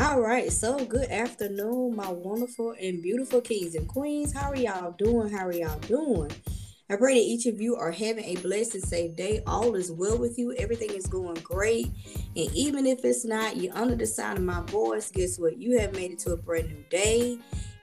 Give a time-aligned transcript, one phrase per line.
[0.00, 4.32] All right, so good afternoon, my wonderful and beautiful kings and queens.
[4.32, 5.28] How are y'all doing?
[5.28, 6.30] How are y'all doing?
[6.88, 9.42] I pray that each of you are having a blessed and safe day.
[9.46, 10.54] All is well with you.
[10.54, 11.88] Everything is going great.
[12.34, 15.10] And even if it's not, you're under the sound of my voice.
[15.10, 15.58] Guess what?
[15.58, 17.38] You have made it to a brand new day,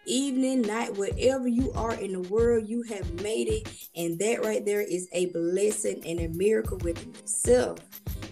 [0.08, 3.72] evening, night, wherever you are in the world, you have made it.
[3.95, 7.77] And that right there is a blessing and a miracle within itself.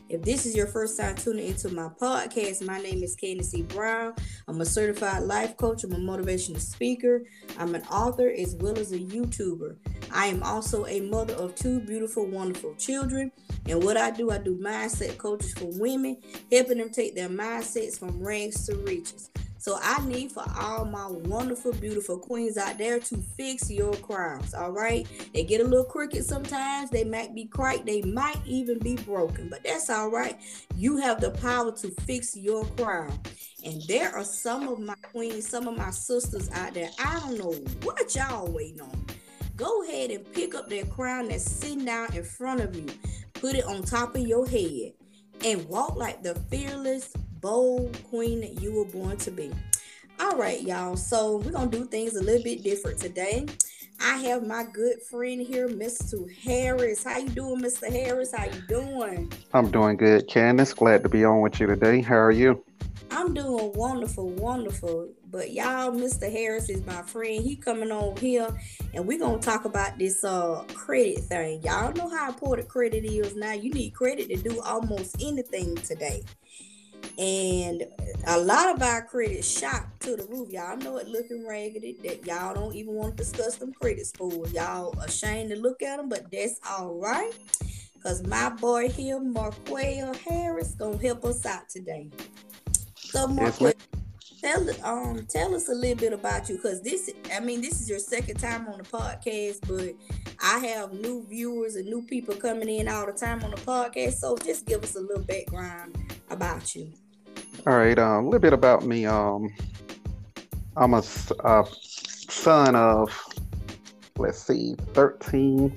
[0.07, 3.67] If this is your first time tuning into my podcast, my name is Candis.
[3.67, 4.13] Brown.
[4.47, 5.83] I'm a certified life coach.
[5.83, 7.23] I'm a motivational speaker.
[7.57, 9.75] I'm an author as well as a YouTuber.
[10.11, 13.31] I am also a mother of two beautiful, wonderful children.
[13.67, 16.17] And what I do, I do mindset coaches for women,
[16.51, 19.31] helping them take their mindsets from rags to riches.
[19.65, 24.53] So I need for all my wonderful, beautiful queens out there to fix your crowns.
[24.53, 25.07] All right.
[25.33, 26.91] They get a little crooked sometimes.
[26.91, 27.87] They might be cracked.
[27.87, 29.49] They might even be broken.
[29.49, 30.39] But that's all right.
[30.75, 33.19] You have the power to fix your crown.
[33.65, 36.91] And there are some of my queens, some of my sisters out there.
[37.03, 39.05] I don't know what y'all waiting on.
[39.55, 42.85] Go ahead and pick up that crown that's sitting down in front of you.
[43.33, 44.93] Put it on top of your head
[45.43, 47.11] and walk like the fearless
[47.45, 49.51] bold queen that you were born to be.
[50.19, 50.97] All right, y'all.
[50.97, 53.45] So we're gonna do things a little bit different today.
[54.01, 56.27] I have my good friend here, Mr.
[56.43, 57.03] Harris.
[57.03, 57.91] How you doing, Mr.
[57.91, 58.33] Harris?
[58.35, 59.31] How you doing?
[59.53, 60.75] I'm doing good, Candis.
[60.75, 62.01] Glad to be on with you today.
[62.01, 62.63] How are you?
[63.11, 65.09] I'm doing wonderful, wonderful.
[65.29, 66.31] But y'all, Mr.
[66.31, 67.43] Harris is my friend.
[67.43, 68.47] He coming on here,
[68.95, 71.61] and we're gonna talk about this uh credit thing.
[71.61, 73.53] Y'all know how important credit is now.
[73.53, 76.23] You need credit to do almost anything today.
[77.17, 77.85] And
[78.27, 80.51] a lot of our credits shot to the roof.
[80.51, 81.97] Y'all know it looking raggedy.
[82.03, 84.47] That y'all don't even want to discuss them credits for.
[84.47, 87.31] Y'all ashamed to look at them, but that's all right.
[88.03, 92.09] Cause my boy here, Marquel Harris, gonna help us out today.
[92.97, 93.73] So Marquel,
[94.45, 97.89] tell um tell us a little bit about you, cause this I mean this is
[97.89, 99.95] your second time on the podcast, but
[100.43, 104.13] I have new viewers and new people coming in all the time on the podcast.
[104.13, 105.97] So just give us a little background
[106.29, 106.91] about you.
[107.65, 109.07] All right, um, a little bit about me.
[109.07, 109.49] Um,
[110.77, 111.03] I'm a,
[111.43, 111.65] a
[112.29, 113.09] son of,
[114.17, 115.75] let's see, 13,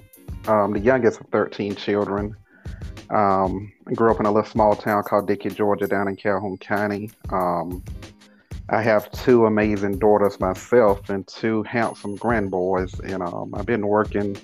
[0.48, 2.36] um, the youngest of 13 children.
[3.10, 7.10] Um, grew up in a little small town called Dickey, Georgia, down in Calhoun County.
[7.30, 7.82] Um,
[8.70, 14.36] I have two amazing daughters myself and two handsome grandboys, and um, I've been working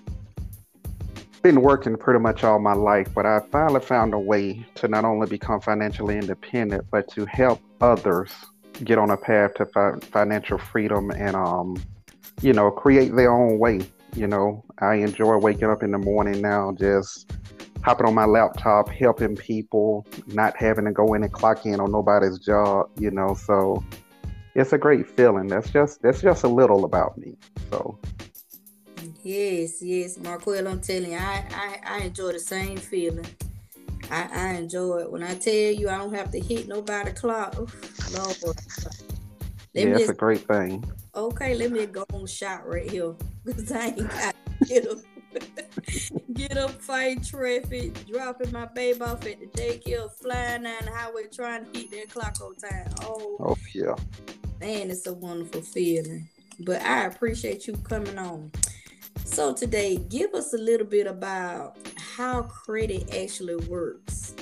[1.42, 5.04] been working pretty much all my life, but I finally found a way to not
[5.04, 8.32] only become financially independent, but to help others
[8.82, 11.76] get on a path to fi- financial freedom and, um,
[12.40, 13.80] you know, create their own way.
[14.16, 17.30] You know, I enjoy waking up in the morning now, just
[17.82, 21.92] hopping on my laptop, helping people, not having to go in and clock in on
[21.92, 22.88] nobody's job.
[22.98, 23.84] You know, so
[24.54, 25.48] it's a great feeling.
[25.48, 27.36] That's just that's just a little about me.
[27.70, 27.98] So
[29.24, 33.26] Yes, yes, Marquel, I'm telling you, I, I, I enjoy the same feeling.
[34.10, 35.10] I, I enjoy it.
[35.10, 38.56] When I tell you I don't have to hit nobody clock, oof, Lord.
[39.74, 40.84] Let yeah, that's a great thing.
[41.14, 43.14] Okay, let me go on shot right here.
[43.44, 44.36] Because I ain't got
[44.66, 44.98] get up,
[46.34, 51.24] get up, fight traffic, dropping my baby off at the daycare, flying down the highway,
[51.32, 52.92] trying to hit that clock on time.
[53.02, 53.94] Oh, oh yeah.
[54.60, 56.28] Man, it's a wonderful feeling.
[56.60, 58.52] But I appreciate you coming on.
[59.24, 64.34] So today, give us a little bit about how credit actually works.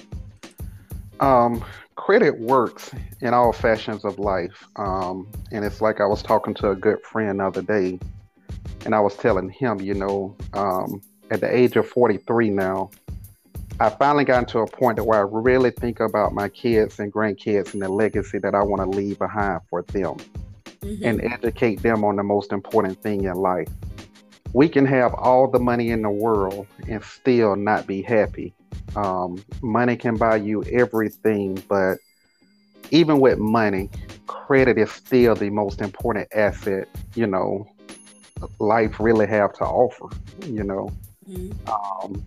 [1.21, 1.65] Um,
[1.95, 2.91] credit works
[3.21, 4.67] in all fashions of life.
[4.77, 7.99] Um, and it's like I was talking to a good friend the other day,
[8.85, 11.01] and I was telling him, you know, um,
[11.31, 12.91] at the age of 43 now,
[13.83, 17.73] I finally gotten to a point where I really think about my kids and grandkids
[17.73, 20.17] and the legacy that I want to leave behind for them
[20.81, 21.05] mm-hmm.
[21.05, 23.69] and educate them on the most important thing in life
[24.53, 28.55] we can have all the money in the world and still not be happy.
[28.97, 31.99] Um, money can buy you everything, but
[32.91, 33.89] even with money,
[34.27, 37.67] credit is still the most important asset, you know,
[38.59, 40.15] life really have to offer,
[40.47, 40.93] you know.
[41.29, 41.71] Mm-hmm.
[41.71, 42.25] Um,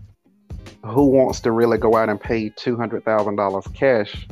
[0.86, 4.28] who wants to really go out and pay $200,000 cash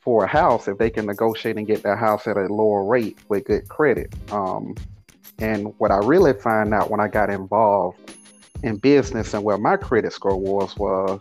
[0.00, 3.18] for a house if they can negotiate and get their house at a lower rate
[3.28, 4.12] with good credit?
[4.32, 4.74] Um,
[5.38, 8.14] and what I really find out when I got involved
[8.62, 11.20] in business and where my credit score was was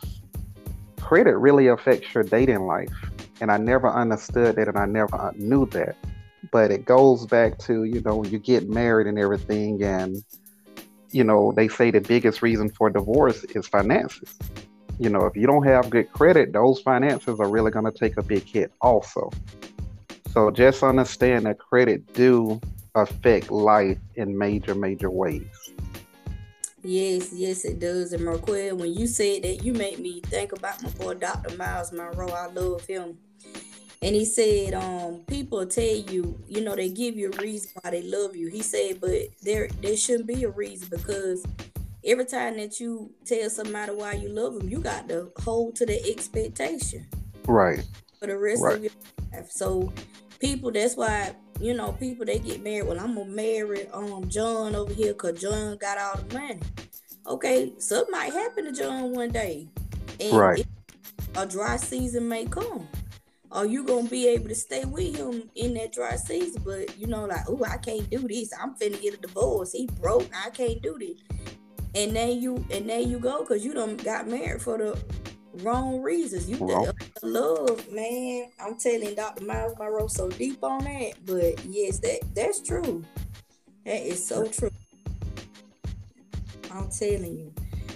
[1.00, 2.94] credit really affects your dating life.
[3.42, 5.96] And I never understood that and I never knew that.
[6.52, 10.24] But it goes back to, you know, you get married and everything and
[11.12, 14.38] you know, they say the biggest reason for divorce is finances.
[15.00, 18.18] You know, if you don't have good credit, those finances are really going to take
[18.18, 19.32] a big hit also.
[20.32, 22.62] So just understand that credit do
[22.96, 25.72] affect life in major, major ways.
[26.84, 28.14] Yes, yes, it does.
[28.14, 31.56] And Marquel, when you said that, you made me think about my boy Dr.
[31.56, 32.30] Myles Munroe.
[32.30, 33.18] I love him.
[34.04, 37.92] And he said, um, people tell you, you know, they give you a reason why
[37.92, 38.48] they love you.
[38.48, 39.12] He said, but
[39.44, 41.46] there there shouldn't be a reason because
[42.04, 45.86] every time that you tell somebody why you love them, you got to hold to
[45.86, 47.06] the expectation.
[47.48, 47.84] Right.
[48.20, 48.78] For the rest Right.
[48.78, 48.92] of your
[49.34, 49.52] life.
[49.52, 49.94] So
[50.40, 52.88] people, that's why, you know, people they get married.
[52.88, 56.60] Well, I'm gonna marry um John over here because John got all the money.
[57.28, 59.68] Okay, something might happen to John one day.
[60.20, 60.60] And Right.
[60.62, 60.68] it-
[61.36, 62.88] a dry season may come.
[63.52, 66.62] Are you gonna be able to stay with him in that dry season?
[66.64, 68.52] But you know, like, oh, I can't do this.
[68.60, 69.74] I'm finna get a divorce.
[69.74, 70.30] He broke.
[70.34, 71.18] I can't do this.
[71.94, 74.98] And then you and there you go, cause you done got married for the
[75.64, 76.50] wrong reasons.
[76.50, 76.94] You the
[77.24, 78.52] love, man.
[78.60, 79.44] I'm telling Dr.
[79.44, 81.14] Myles Munroe so deep on that.
[81.26, 83.04] But yes, that that's true.
[83.86, 84.72] That is so true.
[86.72, 87.54] I'm telling you.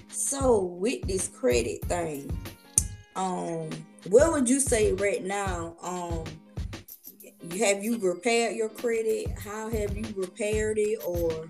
[0.09, 2.37] So with this credit thing,
[3.15, 3.69] um,
[4.09, 5.75] what would you say right now?
[5.81, 6.23] Um,
[7.57, 9.27] have you repaired your credit?
[9.37, 11.47] How have you repaired it, or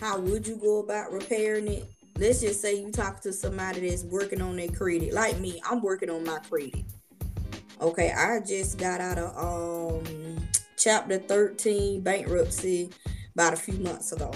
[0.00, 1.88] how would you go about repairing it?
[2.18, 5.60] Let's just say you talk to somebody that's working on their credit, like me.
[5.68, 6.84] I'm working on my credit.
[7.80, 12.90] Okay, I just got out of um chapter 13 bankruptcy
[13.34, 14.30] about a few months ago.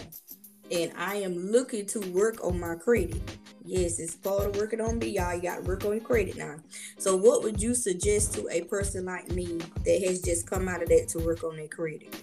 [0.71, 3.21] And I am looking to work on my credit.
[3.67, 5.35] Yes, it's of working on me, y'all.
[5.35, 6.57] You got to work on your credit now.
[6.99, 10.83] So, what would you suggest to a person like me that has just come out
[10.83, 12.23] of that to work on their credit?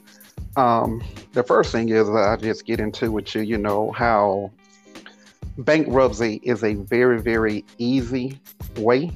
[0.55, 1.03] Um,
[1.33, 4.51] the first thing is I just get into with you, you know, how
[5.57, 8.39] bankruptcy is a very, very easy
[8.77, 9.11] way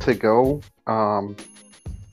[0.00, 0.62] to go.
[0.86, 1.36] Um,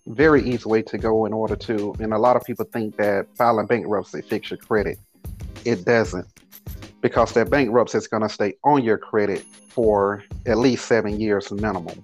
[0.07, 3.27] very easy way to go in order to, and a lot of people think that
[3.37, 4.97] filing bankruptcy fix your credit.
[5.65, 6.27] It doesn't,
[7.01, 11.51] because that bankruptcy is going to stay on your credit for at least seven years
[11.51, 12.01] minimum.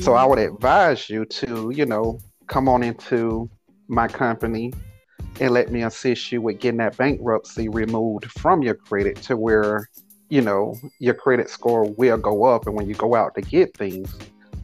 [0.00, 2.18] So I would advise you to, you know,
[2.48, 3.48] come on into
[3.88, 4.72] my company
[5.40, 9.88] and let me assist you with getting that bankruptcy removed from your credit to where,
[10.30, 12.66] you know, your credit score will go up.
[12.66, 14.16] And when you go out to get things,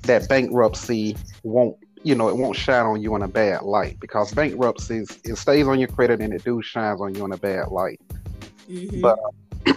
[0.03, 4.33] that bankruptcy won't, you know, it won't shine on you in a bad light because
[4.33, 7.69] bankruptcies, it stays on your credit and it do shines on you in a bad
[7.69, 8.01] light.
[8.69, 9.01] Mhm.
[9.01, 9.19] but-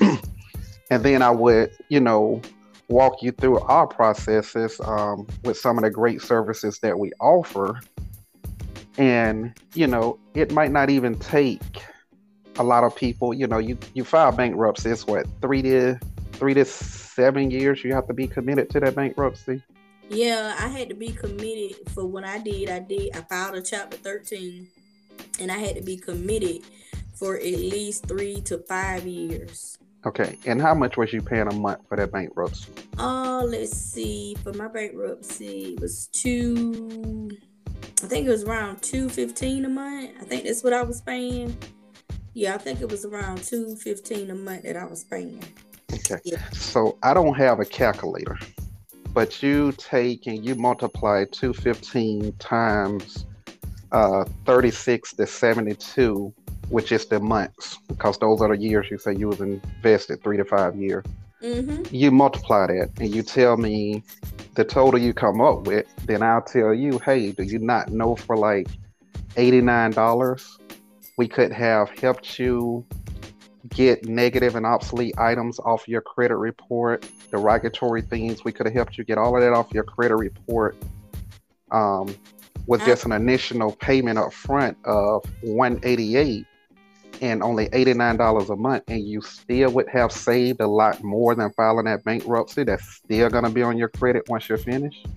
[0.90, 2.42] and then I would, you know,
[2.88, 7.80] walk you through our processes um, with some of the great services that we offer.
[8.98, 11.62] And, you know, it might not even take
[12.58, 15.98] a lot of people, you know, you, you file bankruptcy, it's what, three to
[16.34, 19.62] three to seven years you have to be committed to that bankruptcy.
[20.10, 22.70] Yeah, I had to be committed for what I did.
[22.70, 23.16] I did.
[23.16, 24.68] I filed a chapter 13
[25.40, 26.64] and I had to be committed
[27.14, 29.78] for at least three to five years.
[30.06, 30.38] Okay.
[30.46, 32.72] And how much was you paying a month for that bankruptcy?
[32.98, 34.36] Uh, let's see.
[34.44, 37.30] For my bankruptcy, it was two.
[38.04, 40.12] I think it was around two fifteen a month.
[40.20, 41.56] I think that's what I was paying.
[42.34, 45.44] Yeah, I think it was around two fifteen a month that I was paying.
[45.94, 46.20] Okay.
[46.26, 46.44] Yeah.
[46.50, 48.38] So I don't have a calculator,
[49.14, 53.26] but you take and you multiply 215 times
[53.92, 56.34] uh, 36 to 72,
[56.70, 60.38] which is the months, because those are the years you say you was invested, three
[60.38, 61.06] to five years.
[61.42, 61.84] Mm-hmm.
[61.94, 64.04] You multiply that and you tell me
[64.56, 68.16] the total you come up with, then I'll tell you, hey, do you not know
[68.16, 68.68] for like
[69.36, 69.94] $89
[71.18, 72.86] we could have helped you
[73.70, 78.44] get negative and obsolete items off your credit report, derogatory things.
[78.44, 80.76] We could have helped you get all of that off your credit report
[81.72, 82.14] um,
[82.68, 86.46] with just an initial payment up front of 188
[87.24, 91.52] and only $89 a month, and you still would have saved a lot more than
[91.54, 95.08] filing that bankruptcy that's still going to be on your credit once you're finished.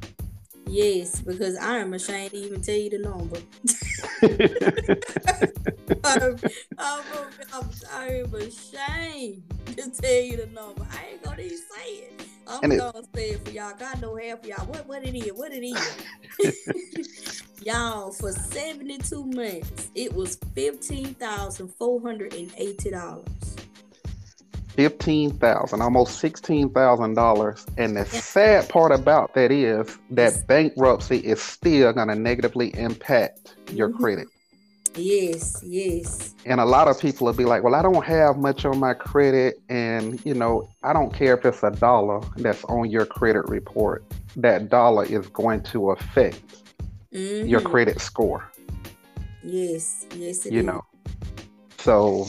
[0.66, 3.38] Yes, because I am ashamed to even tell you the number.
[6.04, 6.36] I'm,
[6.78, 7.04] I'm,
[7.52, 9.42] I'm, I'm ashamed
[9.76, 10.86] to tell you the number.
[10.90, 12.22] I ain't gonna even say it.
[12.46, 13.74] I'm And gonna say it for y'all.
[13.78, 14.66] God know half of y'all.
[14.66, 15.32] What what it is?
[15.32, 15.96] What it is?
[17.62, 23.24] y'all for 72 months, it was fifteen thousand four hundred and eighty dollars.
[24.76, 27.66] Fifteen thousand, almost sixteen thousand dollars.
[27.76, 33.90] And the sad part about that is that bankruptcy is still gonna negatively impact your
[33.90, 33.96] Mhm.
[33.96, 34.28] credit.
[34.94, 36.34] Yes, yes.
[36.46, 38.94] And a lot of people will be like, Well, I don't have much on my
[38.94, 43.46] credit, and you know, I don't care if it's a dollar that's on your credit
[43.48, 44.04] report.
[44.36, 46.40] That dollar is going to affect
[47.10, 47.64] your Mhm.
[47.64, 48.44] credit score.
[49.42, 50.64] Yes, yes, you is.
[50.66, 50.82] know.
[51.78, 52.26] So,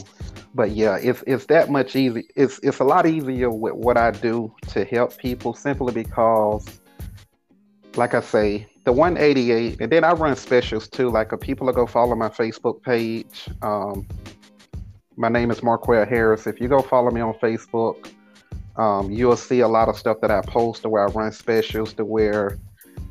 [0.58, 2.28] but yeah, it's it's that much easy.
[2.36, 6.66] It's it's a lot easier with what I do to help people simply because,
[7.96, 11.12] like I say, the 188, and then I run specials too.
[11.12, 13.48] Like, if people will go follow my Facebook page.
[13.62, 14.08] Um,
[15.16, 16.48] my name is Marquel Harris.
[16.48, 18.10] If you go follow me on Facebook,
[18.78, 21.94] um, you'll see a lot of stuff that I post to where I run specials
[21.94, 22.58] to where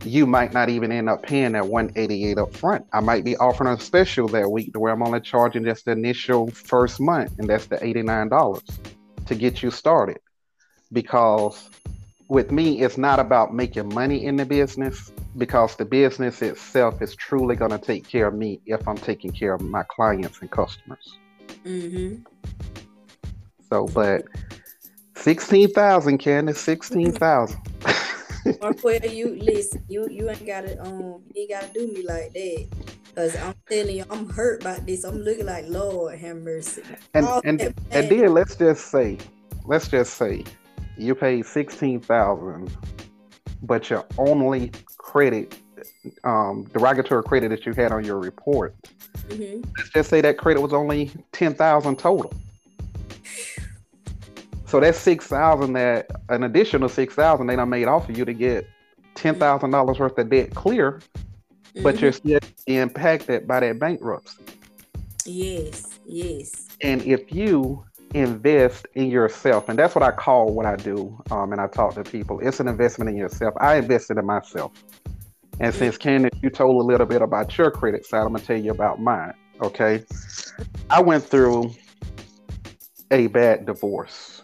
[0.06, 2.86] you might not even end up paying that 188 up front.
[2.92, 5.92] I might be offering a special that week to where I'm only charging just the
[5.92, 10.18] initial first month, and that's the $89 to get you started.
[10.92, 11.68] Because
[12.28, 17.14] with me, it's not about making money in the business because the business itself is
[17.14, 20.50] truly going to take care of me if I'm taking care of my clients and
[20.50, 21.18] customers.
[21.64, 22.22] Mm-hmm.
[23.68, 24.22] So, but
[25.16, 27.60] 16,000, Candis, 16,000.
[28.60, 32.66] Marquel, you listen, you you ain't gotta um you ain't gotta do me like that.
[33.14, 35.04] Cause I'm telling you, I'm hurt by this.
[35.04, 36.82] I'm looking like Lord have mercy.
[37.14, 39.18] And and and then let's just say,
[39.64, 40.44] let's just say
[40.98, 42.70] you paid sixteen thousand,
[43.62, 45.58] but your only credit
[46.24, 48.74] um, derogatory credit that you had on your report.
[49.28, 49.68] Mm-hmm.
[49.76, 52.32] Let's just say that credit was only ten thousand total.
[54.66, 58.24] So that's six thousand that an additional six thousand they done made off of you
[58.24, 58.68] to get
[59.14, 61.82] ten thousand dollars worth of debt clear, mm-hmm.
[61.82, 64.42] but you're still impacted by that bankruptcy.
[65.24, 66.68] Yes, yes.
[66.82, 71.52] And if you invest in yourself, and that's what I call what I do, um,
[71.52, 73.54] and I talk to people, it's an investment in yourself.
[73.60, 74.72] I invested in myself.
[75.58, 78.58] And since Candis, you told a little bit about your credit side, I'm gonna tell
[78.58, 79.32] you about mine.
[79.62, 80.04] Okay.
[80.90, 81.72] I went through
[83.10, 84.35] a bad divorce.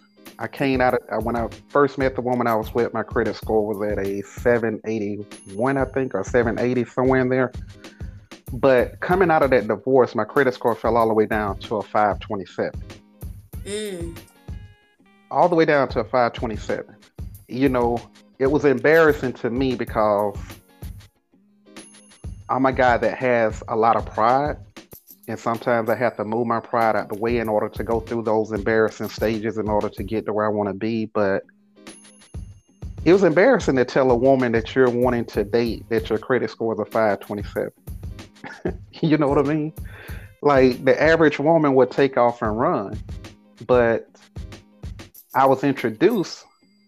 [0.43, 3.37] I came out of when I first met the woman I was with, my credit
[3.37, 7.53] score was at a 781, I think, or 780, somewhere in there.
[8.53, 11.77] But coming out of that divorce, my credit score fell all the way down to
[11.77, 12.73] a 527.
[13.65, 14.19] Mm.
[15.31, 16.93] All the way down to a 527.
[17.47, 17.99] You know,
[18.41, 20.37] it was embarrassing to me because
[22.49, 24.57] I'm a guy that has a lot of pride,
[25.33, 28.01] and sometimes I have to move my pride out the way in order to go
[28.01, 31.07] through those embarrassing stages in order to get to where I want to be.
[31.07, 31.43] But
[33.07, 36.51] it was embarrassing to tell a woman that you're wanting to date that your credit
[36.51, 37.73] score is a 527.
[39.01, 39.73] you know what I mean?
[40.43, 43.03] Like the average woman would take off and run,
[43.67, 44.11] but
[45.35, 46.45] I was introduced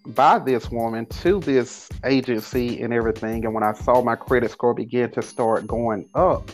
[0.09, 3.47] by this woman to this agency and everything.
[3.47, 6.51] And when I saw my credit score begin to start going up,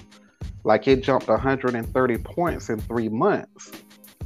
[0.65, 3.73] like it jumped 130 points in three months.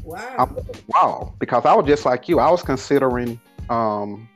[0.03, 0.35] Wow.
[0.39, 0.57] I'm,
[0.89, 1.35] wow.
[1.39, 3.41] Because I was just like you, I was considering
[3.71, 4.29] um,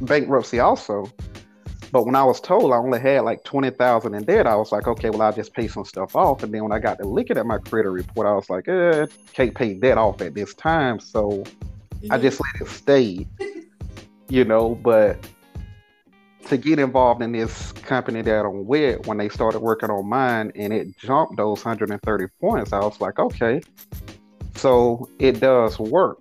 [0.00, 1.10] bankruptcy also.
[1.92, 4.88] But when I was told I only had like 20,000 in debt, I was like,
[4.88, 6.42] okay, well, I'll just pay some stuff off.
[6.42, 9.06] And then when I got to looking at my credit report, I was like, eh,
[9.34, 10.98] can't pay debt off at this time.
[10.98, 11.44] So
[12.10, 13.26] I just let it stay,
[14.30, 14.74] you know.
[14.74, 15.18] But
[16.46, 20.52] to get involved in this company that I'm with, when they started working on mine
[20.54, 23.60] and it jumped those 130 points, I was like, okay,
[24.54, 26.18] so it does work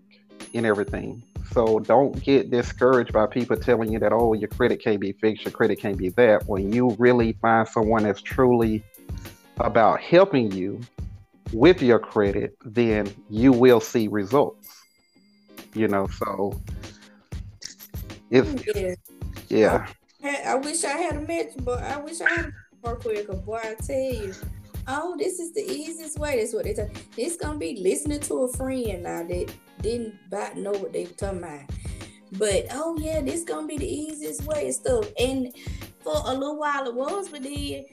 [0.53, 1.23] in everything.
[1.53, 5.43] So don't get discouraged by people telling you that, oh, your credit can't be fixed,
[5.43, 6.47] your credit can't be that.
[6.47, 8.83] When you really find someone that's truly
[9.57, 10.79] about helping you
[11.51, 14.81] with your credit, then you will see results
[15.73, 16.59] you know, so
[18.29, 18.95] it's yeah.
[19.49, 19.87] yeah.
[20.23, 23.27] I, wish I had a match, but I wish I had a more quick.
[23.45, 24.33] Boy, I tell you,
[24.87, 26.39] oh, this is the easiest way.
[26.39, 26.89] That's what they tell.
[27.17, 31.11] It's gonna be listening to a friend now that didn't about know what they were
[31.11, 31.61] talking about.
[32.33, 35.05] But oh yeah, this gonna be the easiest way and stuff.
[35.19, 35.53] And
[36.01, 37.85] for a little while it was, but then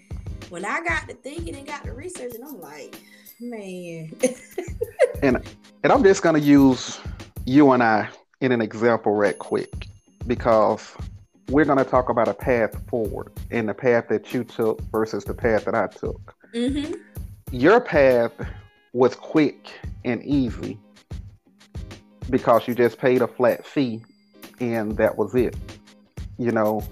[0.49, 3.01] when I got to thinking and got to researching, I'm like,
[3.41, 4.13] man.
[5.23, 5.43] and
[5.83, 7.01] and I'm just gonna use
[7.45, 8.09] you and I
[8.41, 9.89] in an example right quick
[10.27, 10.95] because
[11.49, 15.25] we're going to talk about a path forward and the path that you took versus
[15.25, 16.35] the path that I took.
[16.55, 16.95] Mm-hmm.
[17.51, 18.33] Your path
[18.93, 19.71] was quick
[20.05, 20.79] and easy
[22.31, 24.03] because you just paid a flat fee
[24.61, 25.57] and that was it.
[26.39, 26.83] You know,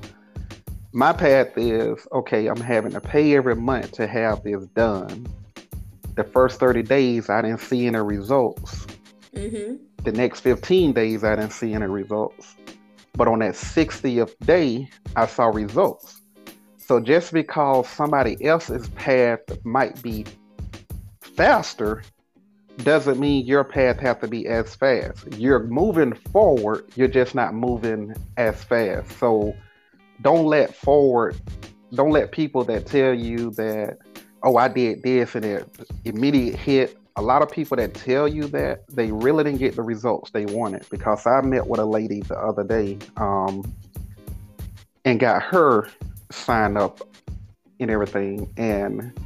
[0.92, 5.26] my path is okay, I'm having to pay every month to have this done.
[6.14, 8.86] The first 30 days, I didn't see any results.
[9.34, 12.54] Mm-hmm the next 15 days, I didn't see any results.
[13.16, 16.20] But on that 60th day, I saw results.
[16.76, 20.25] So just because somebody else's path might be
[21.20, 22.02] faster
[22.78, 25.26] doesn't mean your path have to be as fast.
[25.32, 29.18] You're moving forward, you're just not moving as fast.
[29.18, 29.54] So
[30.20, 31.37] don't let forward,
[31.94, 33.99] don't let people that tell you that
[34.42, 35.68] oh, I did this and it
[36.04, 36.96] immediate hit.
[37.18, 40.44] A lot of people that tell you that they really didn't get the results they
[40.44, 43.75] wanted because I met with a lady the other day um,
[45.06, 45.88] and got her
[46.30, 47.00] signed up
[47.80, 48.52] and everything.
[48.58, 49.18] And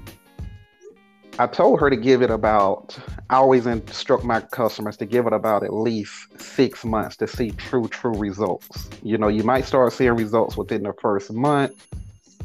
[1.41, 2.97] I told her to give it about,
[3.29, 7.51] I always instruct my customers to give it about at least six months to see
[7.53, 8.89] true, true results.
[9.03, 11.87] You know, you might start seeing results within the first month.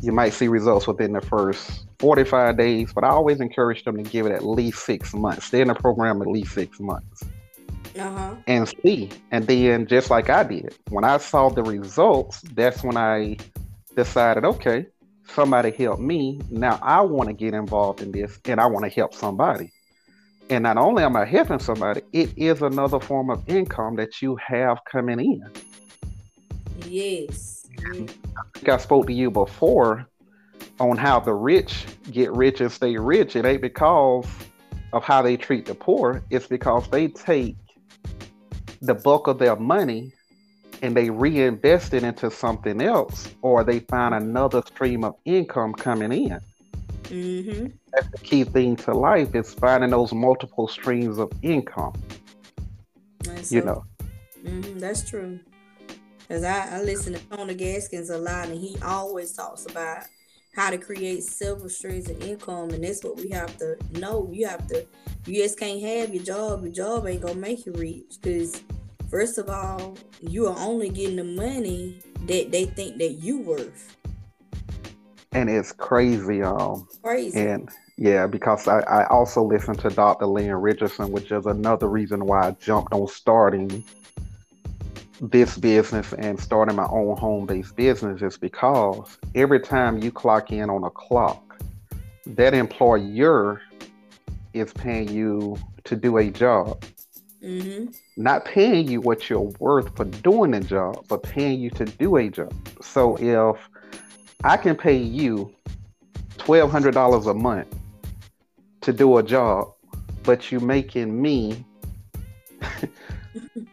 [0.01, 4.03] You might see results within the first 45 days, but I always encourage them to
[4.03, 5.47] give it at least six months.
[5.47, 7.23] Stay in the program at least six months.
[7.97, 8.35] Uh-huh.
[8.45, 9.09] And see.
[9.31, 13.37] And then, just like I did, when I saw the results, that's when I
[13.95, 14.85] decided, okay,
[15.29, 16.39] somebody helped me.
[16.51, 19.71] Now I want to get involved in this and I want to help somebody.
[20.51, 24.37] And not only am I helping somebody, it is another form of income that you
[24.45, 25.49] have coming in.
[26.87, 27.65] Yes.
[27.79, 27.93] I
[28.53, 30.07] think I spoke to you before
[30.79, 33.35] on how the rich get rich and stay rich.
[33.35, 34.27] It ain't because
[34.93, 37.55] of how they treat the poor, it's because they take
[38.81, 40.13] the bulk of their money
[40.81, 46.11] and they reinvest it into something else or they find another stream of income coming
[46.11, 46.39] in.
[47.03, 47.67] Mm-hmm.
[47.93, 51.93] That's the key thing to life is finding those multiple streams of income.
[53.49, 53.83] you know.
[54.43, 55.39] Mm-hmm, that's true.
[56.19, 60.05] Because I, I listen to Tony Gaskins a lot and he always talks about
[60.55, 64.29] how to create several streams of income and that's what we have to know.
[64.31, 64.85] You have to
[65.25, 66.63] you just can't have your job.
[66.63, 68.61] Your job ain't gonna make you rich because
[69.09, 73.95] First of all, you are only getting the money that they think that you worth.
[75.31, 77.39] And it's crazy, um crazy.
[77.39, 80.25] And yeah, because I, I also listened to Dr.
[80.25, 83.83] Lynn Richardson, which is another reason why I jumped on starting
[85.21, 90.69] this business and starting my own home-based business is because every time you clock in
[90.69, 91.61] on a clock,
[92.25, 93.61] that employer
[94.53, 96.83] is paying you to do a job.
[97.43, 97.91] Mm-hmm.
[98.17, 102.17] Not paying you what you're worth for doing the job, but paying you to do
[102.17, 102.53] a job.
[102.81, 103.69] So if
[104.43, 105.53] I can pay you
[106.37, 107.75] twelve hundred dollars a month
[108.81, 109.73] to do a job,
[110.23, 111.63] but you're making me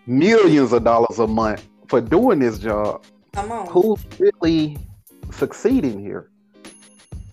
[0.06, 3.04] millions of dollars a month for doing this job.
[3.68, 4.78] Who's really
[5.30, 6.28] succeeding here?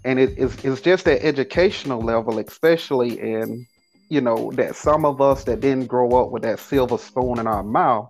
[0.05, 3.67] And it is it's just that educational level, especially in
[4.09, 7.47] you know, that some of us that didn't grow up with that silver spoon in
[7.47, 8.09] our mouth,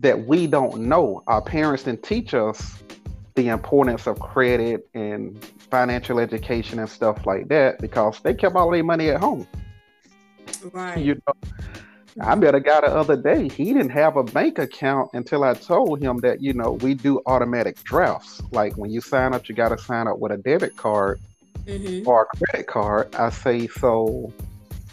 [0.00, 1.22] that we don't know.
[1.26, 2.82] Our parents didn't teach us
[3.34, 8.70] the importance of credit and financial education and stuff like that because they kept all
[8.70, 9.46] their money at home.
[10.72, 10.98] Right.
[10.98, 11.34] You know,
[12.20, 13.48] I met a guy the other day.
[13.48, 17.20] He didn't have a bank account until I told him that, you know, we do
[17.26, 18.42] automatic drafts.
[18.52, 21.20] Like when you sign up, you got to sign up with a debit card
[21.64, 22.08] mm-hmm.
[22.08, 23.14] or a credit card.
[23.16, 24.32] I say, so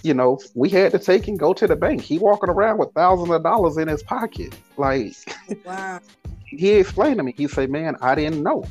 [0.03, 2.01] you know, we had to take and go to the bank.
[2.01, 4.55] He walking around with thousands of dollars in his pocket.
[4.77, 5.13] Like,
[5.65, 5.99] wow.
[6.45, 8.65] he explained to me, he said, man, I didn't know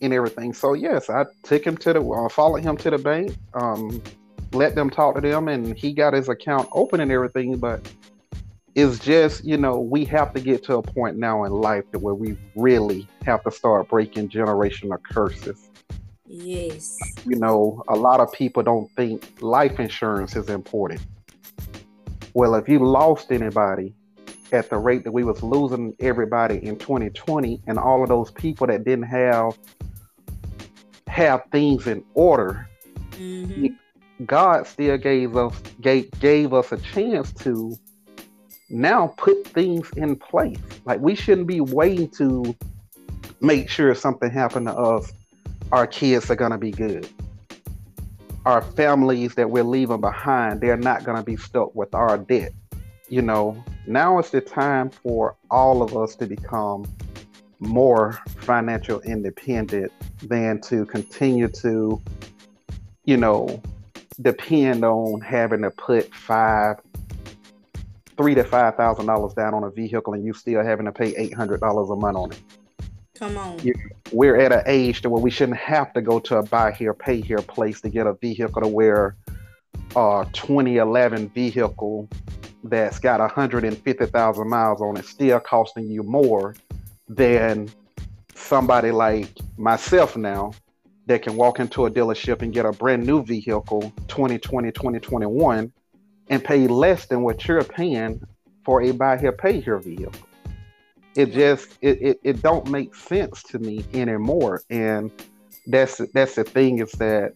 [0.00, 0.52] and everything.
[0.52, 4.02] So yes, I took him to the, uh, followed him to the bank, um,
[4.52, 7.58] let them talk to them and he got his account open and everything.
[7.58, 7.90] But
[8.74, 11.98] it's just, you know, we have to get to a point now in life to
[11.98, 15.70] where we really have to start breaking generational curses
[16.32, 16.96] Yes.
[17.26, 21.04] You know, a lot of people don't think life insurance is important.
[22.34, 23.94] Well, if you lost anybody
[24.52, 28.68] at the rate that we was losing everybody in 2020 and all of those people
[28.68, 29.58] that didn't have
[31.08, 32.68] have things in order,
[33.10, 33.66] mm-hmm.
[34.26, 37.76] God still gave us gave, gave us a chance to
[38.68, 40.58] now put things in place.
[40.84, 42.54] Like we shouldn't be waiting to
[43.40, 45.12] make sure something happened to us
[45.72, 47.08] our kids are to be good.
[48.44, 52.52] Our families that we're leaving behind, they're not to be stuck with our debt.
[53.08, 56.86] You know, now is the time for all of us to become
[57.60, 62.00] more financial independent than to continue to,
[63.04, 63.62] you know,
[64.20, 66.76] depend on having to put five,
[68.16, 71.14] three to five thousand dollars down on a vehicle and you still having to pay
[71.16, 72.40] eight hundred dollars a month on it.
[73.20, 73.60] Come on.
[74.12, 76.94] We're at an age to where we shouldn't have to go to a buy here,
[76.94, 79.14] pay here place to get a vehicle to where
[79.94, 82.08] a 2011 vehicle
[82.64, 86.54] that's got 150,000 miles on it still costing you more
[87.08, 87.68] than
[88.34, 90.52] somebody like myself now
[91.10, 95.72] that can walk into a dealership and get a brand new vehicle 2020 2021
[96.28, 98.24] and pay less than what you're paying
[98.64, 100.12] for a buy here pay here vehicle
[101.16, 105.10] it just it, it, it don't make sense to me anymore and
[105.66, 107.34] that's that's the thing is that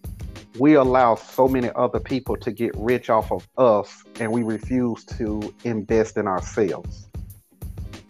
[0.61, 5.05] we allow so many other people to get rich off of us and we refuse
[5.05, 7.09] to invest in ourselves.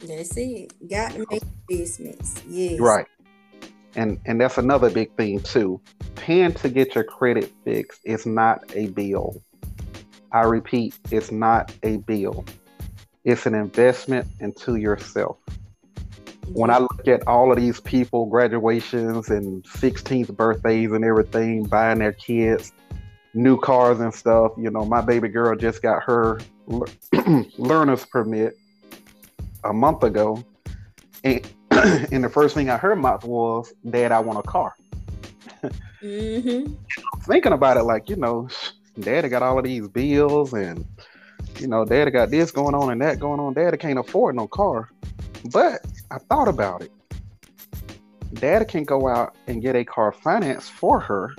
[0.01, 0.75] That's it.
[0.87, 2.43] Got to make investments.
[2.47, 2.79] Yes.
[2.79, 3.07] Right.
[3.97, 5.81] And and that's another big thing too.
[6.17, 9.43] Paying to get your credit fixed is not a bill.
[10.33, 12.45] I repeat, it's not a bill.
[13.25, 15.39] It's an investment into yourself.
[16.49, 22.01] When I look at all of these people, graduations and 16th birthdays and everything, buying
[22.01, 22.73] their kids
[23.35, 26.41] new cars and stuff, you know, my baby girl just got her
[27.59, 28.57] learner's permit
[29.65, 30.43] a month ago.
[31.25, 31.47] And,
[32.13, 34.75] and the first thing I heard mouth was, Dad, I want a car.
[36.03, 36.73] mm-hmm.
[37.23, 38.49] Thinking about it, like, you know,
[39.01, 40.85] Daddy got all of these bills and,
[41.59, 43.55] you know, Daddy got this going on and that going on.
[43.55, 44.89] Daddy can't afford no car.
[45.53, 46.93] But I thought about it.
[48.35, 51.35] Daddy can go out and get a car financed for her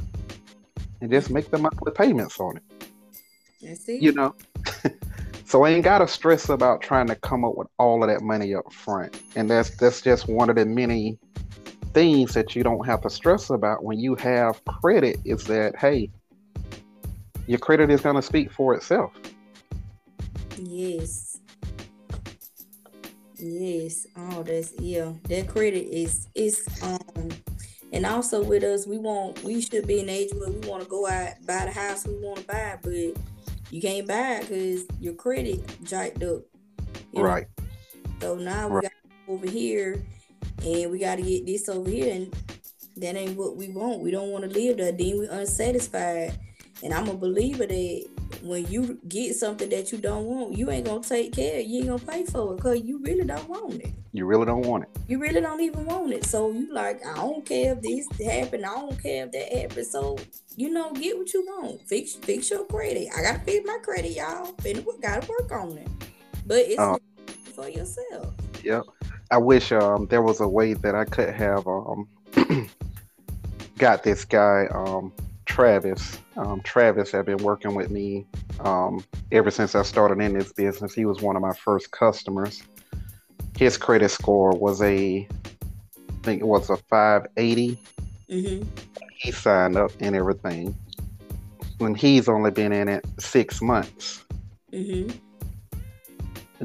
[1.02, 2.64] and just make the monthly payments on it.
[3.70, 4.00] I see.
[4.00, 4.36] You know,
[5.46, 8.22] so I ain't got to stress about trying to come up with all of that
[8.22, 9.22] money up front.
[9.36, 11.20] And that's that's just one of the many
[11.94, 16.10] things that you don't have to stress about when you have credit is that hey,
[17.46, 19.14] your credit is going to speak for itself.
[20.58, 21.38] Yes.
[23.38, 24.08] Yes.
[24.18, 25.14] Oh, that's yeah.
[25.30, 27.30] That credit is is um
[27.94, 30.90] and also with us we want we should be an age where we want to
[30.90, 33.16] go out buy the house we want to buy, but
[33.72, 36.42] you can't buy it because your credit jacked up.
[37.14, 37.48] Right.
[37.58, 37.66] Know?
[38.22, 38.84] So now we right.
[38.84, 38.92] got
[39.28, 40.04] over here
[40.64, 42.36] and we got to get this over here and
[42.98, 44.00] that ain't what we want.
[44.00, 44.92] We don't want to live there.
[44.92, 46.40] Then we unsatisfied.
[46.84, 48.10] And I'm a believer that
[48.42, 51.60] when you get something that you don't want, you ain't gonna take care.
[51.60, 53.94] You ain't gonna pay for it because you really don't want it.
[54.16, 54.90] You really don't want it.
[55.08, 56.26] You really don't even want it.
[56.26, 58.66] So you like, I don't care if this happened.
[58.66, 59.88] I don't care if that happened.
[59.88, 60.18] So
[60.56, 61.82] you know, get what you want.
[61.82, 63.10] Fix fix your credit.
[63.16, 64.56] I gotta fix my credit, y'all.
[64.66, 65.88] And we gotta work on it.
[66.46, 66.98] But it's uh,
[67.54, 68.34] for yourself.
[68.64, 68.84] Yep.
[69.32, 72.08] I wish um there was a way that I could have um
[73.78, 75.12] got this guy um
[75.46, 76.20] Travis.
[76.36, 78.26] Um, Travis had been working with me
[78.60, 80.94] um, ever since I started in this business.
[80.94, 82.62] He was one of my first customers.
[83.58, 87.78] His credit score was a, I think it was a 580.
[88.30, 88.68] Mm-hmm.
[89.14, 90.76] He signed up and everything.
[91.78, 94.24] When he's only been in it six months.
[94.72, 95.18] Mm-hmm.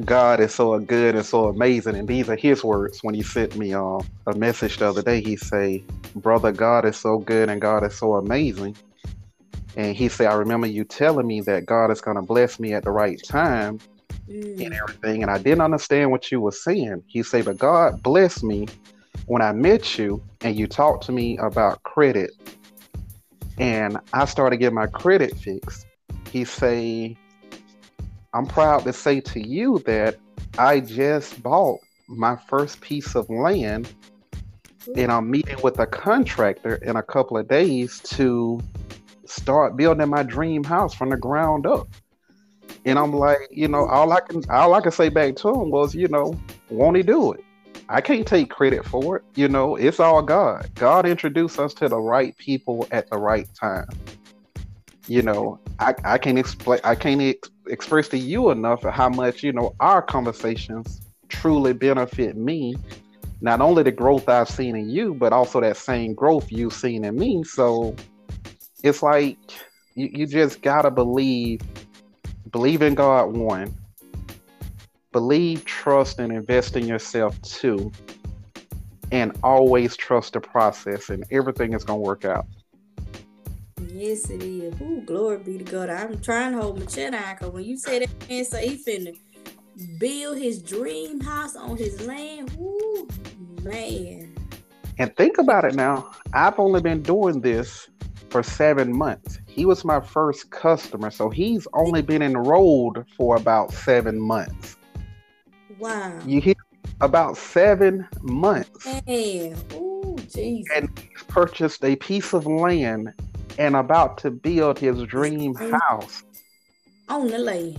[0.05, 1.96] God is so good and so amazing.
[1.96, 5.20] And these are his words when he sent me uh, a message the other day.
[5.20, 5.85] He say,
[6.16, 8.76] brother, God is so good and God is so amazing.
[9.76, 12.72] And he said, I remember you telling me that God is going to bless me
[12.72, 13.79] at the right time
[14.31, 14.64] mm.
[14.64, 15.23] and everything.
[15.23, 17.03] And I didn't understand what you were saying.
[17.07, 18.69] He said, but God blessed me
[19.27, 22.31] when I met you and you talked to me about credit.
[23.59, 25.87] And I started getting my credit fixed.
[26.31, 27.16] He say,
[28.33, 30.19] I'm proud to say to you that
[30.59, 33.93] I just bought my first piece of land
[34.97, 38.61] and I'm meeting with a contractor in a couple of days to
[39.27, 41.88] start building my dream house from the ground up.
[42.85, 45.71] And I'm like, you know, all I can all I can say back to him
[45.71, 46.38] was, you know,
[46.71, 47.45] won't he do it?
[47.88, 49.25] I can't take credit for it.
[49.35, 50.71] You know, it's all God.
[50.75, 53.88] God introduced us to the right people at the right time.
[55.09, 59.43] You know, I, I can't explain I can't ex- express to you enough how much,
[59.43, 62.77] you know, our conversations truly benefit me
[63.40, 67.05] not only the growth I've seen in you, but also that same growth you've seen
[67.05, 67.43] in me.
[67.45, 67.97] So
[68.83, 69.38] it's like
[69.95, 71.61] you, you just gotta believe,
[72.53, 73.75] believe in God one,
[75.13, 77.93] believe, trust, and invest in yourself two,
[79.13, 82.47] and always trust the process, and everything is gonna work out.
[83.93, 84.81] Yes, it is.
[84.81, 85.91] Ooh, glory be to God.
[85.91, 88.85] I'm trying to hold my chin out because when you say that man say he
[88.85, 89.17] finna
[89.99, 92.55] build his dream house on his land.
[92.59, 93.09] Ooh,
[93.63, 94.35] man.
[94.99, 96.11] And think about it now.
[96.33, 97.89] I've only been doing this
[98.31, 99.40] for seven months.
[99.47, 104.77] He was my first customer, so he's only been enrolled for about seven months.
[105.79, 106.19] Wow.
[106.27, 106.55] You hear
[107.01, 108.87] about seven months.
[108.87, 110.64] Man, ooh, jeez.
[110.75, 113.12] And he's purchased a piece of land
[113.59, 116.23] and about to build his dream house.
[117.09, 117.79] On the land.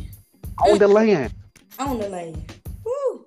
[0.65, 1.33] On the land
[1.79, 2.53] on the land.
[2.85, 3.25] Woo.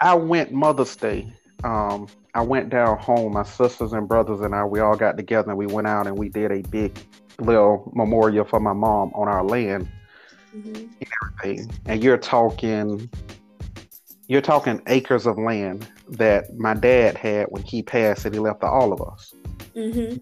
[0.00, 1.32] I went Mother's Day.
[1.64, 3.32] Um, I went down home.
[3.32, 6.18] My sisters and brothers and I, we all got together and we went out and
[6.18, 6.96] we did a big
[7.38, 9.88] little memorial for my mom on our land
[10.54, 10.74] mm-hmm.
[10.74, 11.06] and
[11.42, 11.70] everything.
[11.86, 13.10] And you're talking,
[14.28, 18.60] you're talking acres of land that my dad had when he passed and he left
[18.60, 19.34] to all of us.
[19.74, 20.16] Mm-hmm.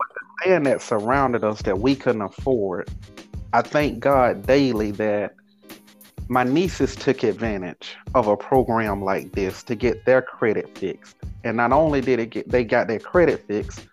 [0.44, 2.90] everything that surrounded us that we couldn't afford,
[3.52, 5.34] I thank God daily that
[6.28, 11.16] my nieces took advantage of a program like this to get their credit fixed.
[11.44, 13.86] And not only did it get they got their credit fixed,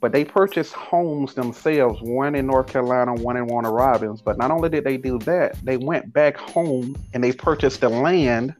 [0.00, 4.20] but they purchased homes themselves, one in North Carolina, one in Warner Robins.
[4.20, 7.88] But not only did they do that, they went back home and they purchased the
[7.88, 8.54] land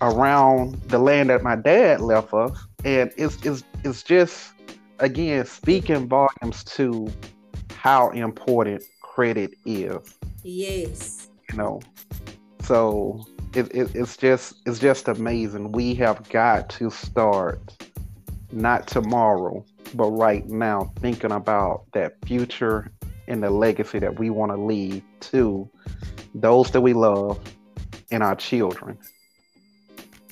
[0.00, 2.56] around the land that my dad left us.
[2.84, 4.52] And it's it's it's just
[4.98, 7.08] again speaking volumes to
[7.74, 10.18] how important credit is.
[10.42, 11.28] Yes.
[11.50, 11.80] You know.
[12.62, 15.72] So it, it, it's just it's just amazing.
[15.72, 17.60] We have got to start
[18.52, 22.90] not tomorrow, but right now, thinking about that future
[23.28, 25.68] and the legacy that we want to leave to
[26.34, 27.38] those that we love
[28.10, 28.98] and our children.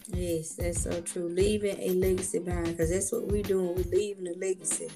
[0.08, 1.28] Yes, that's so true.
[1.28, 3.74] Leaving a legacy behind, because that's what we're doing.
[3.76, 4.88] We're leaving a legacy.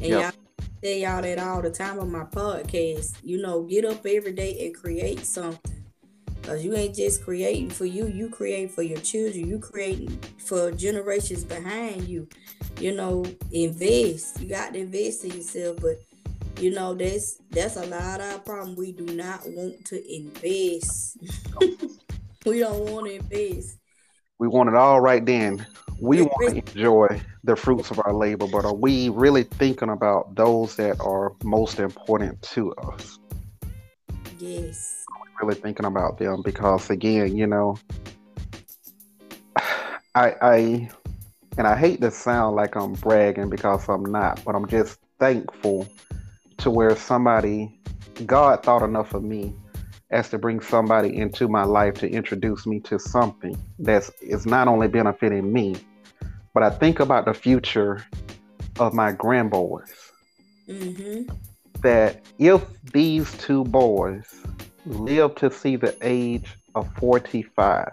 [0.00, 0.34] And yep.
[0.34, 3.16] y'all say y'all that all the time on my podcast.
[3.22, 5.83] You know, get up every day and create something.
[6.46, 10.70] Cause you ain't just creating for you, you create for your children, you creating for
[10.72, 12.28] generations behind you.
[12.78, 14.42] You know, invest.
[14.42, 16.02] You got to invest in yourself, but
[16.60, 18.76] you know that's that's a lot of our problem.
[18.76, 21.16] We do not want to invest.
[22.44, 23.78] we don't want to invest.
[24.38, 25.66] We want it all right then.
[25.98, 30.34] We want to enjoy the fruits of our labor, but are we really thinking about
[30.34, 33.18] those that are most important to us?
[34.38, 35.03] Yes
[35.44, 37.76] really thinking about them because again, you know,
[40.14, 40.90] I I
[41.56, 45.88] and I hate to sound like I'm bragging because I'm not, but I'm just thankful
[46.58, 47.80] to where somebody
[48.26, 49.54] God thought enough of me
[50.10, 54.68] as to bring somebody into my life to introduce me to something that's is not
[54.68, 55.76] only benefiting me,
[56.52, 58.04] but I think about the future
[58.78, 59.92] of my grandboys.
[60.68, 61.34] Mm-hmm.
[61.80, 64.42] That if these two boys
[64.86, 67.90] live to see the age of 45,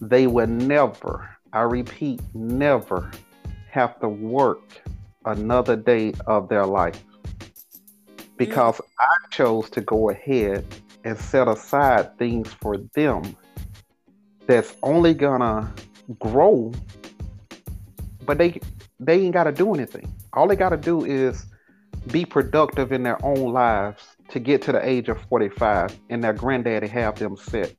[0.00, 3.10] they will never, I repeat, never
[3.70, 4.60] have to work
[5.24, 7.02] another day of their life.
[8.36, 8.86] Because mm.
[8.98, 10.64] I chose to go ahead
[11.04, 13.36] and set aside things for them
[14.46, 15.72] that's only gonna
[16.18, 16.72] grow,
[18.26, 18.60] but they
[18.98, 20.12] they ain't gotta do anything.
[20.32, 21.46] All they gotta do is
[22.10, 26.32] be productive in their own lives to get to the age of 45 and their
[26.32, 27.74] granddaddy have them set.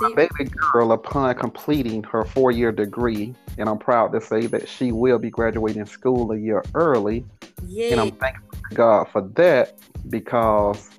[0.00, 4.68] My baby girl, upon completing her four year degree, and I'm proud to say that
[4.68, 7.24] she will be graduating school a year early.
[7.66, 7.92] Yeah.
[7.92, 10.90] And I'm thankful to God for that because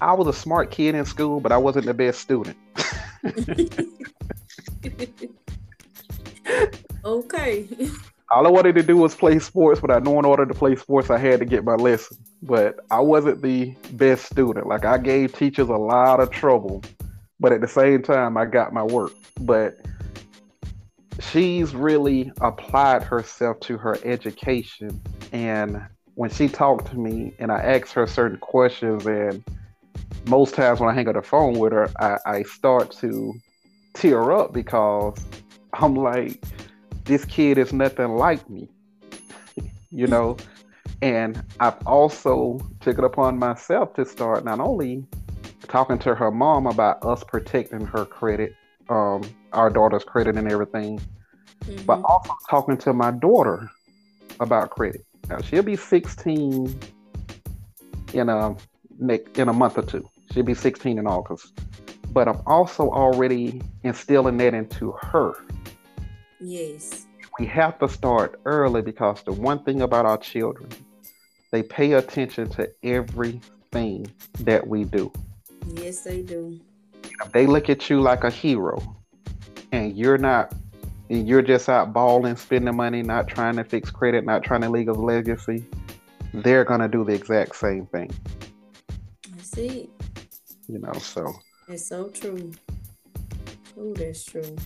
[0.00, 2.56] I was a smart kid in school, but I wasn't the best student.
[7.04, 7.68] okay.
[8.30, 10.76] all I wanted to do was play sports, but I know in order to play
[10.76, 12.16] sports, I had to get my lesson.
[12.42, 14.66] But I wasn't the best student.
[14.68, 16.82] Like I gave teachers a lot of trouble,
[17.40, 19.12] but at the same time, I got my work.
[19.40, 19.78] But
[21.18, 25.00] she's really applied herself to her education.
[25.32, 25.82] And
[26.14, 29.42] when she talked to me and I asked her certain questions, and
[30.28, 33.34] most times when I hang up the phone with her, I, I start to
[33.94, 35.18] tear up because
[35.72, 36.44] I'm like,
[37.04, 38.68] this kid is nothing like me,
[39.90, 40.36] you know.
[41.02, 45.04] And I've also took it upon myself to start not only
[45.68, 48.54] talking to her mom about us protecting her credit,
[48.88, 51.00] um, our daughter's credit and everything,
[51.64, 51.84] mm-hmm.
[51.86, 53.70] but also talking to my daughter
[54.40, 55.04] about credit.
[55.28, 56.78] Now she'll be 16
[58.12, 58.56] in a
[59.34, 60.08] in a month or two.
[60.32, 61.52] She'll be 16 in August.
[62.12, 65.34] But I'm also already instilling that into her
[66.40, 67.06] Yes.
[67.38, 70.70] We have to start early because the one thing about our children,
[71.50, 75.12] they pay attention to everything that we do.
[75.74, 76.60] Yes, they do.
[77.02, 78.96] If they look at you like a hero
[79.72, 80.54] and you're not
[81.10, 84.70] and you're just out balling, spending money, not trying to fix credit, not trying to
[84.70, 85.64] leave a legacy,
[86.32, 88.10] they're gonna do the exact same thing.
[89.36, 89.90] I see.
[90.68, 91.32] You know, so
[91.68, 92.52] it's so true.
[93.78, 94.56] Oh, that's true.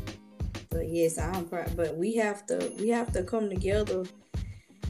[0.74, 1.76] But yes, I'm proud.
[1.76, 4.04] But we have to we have to come together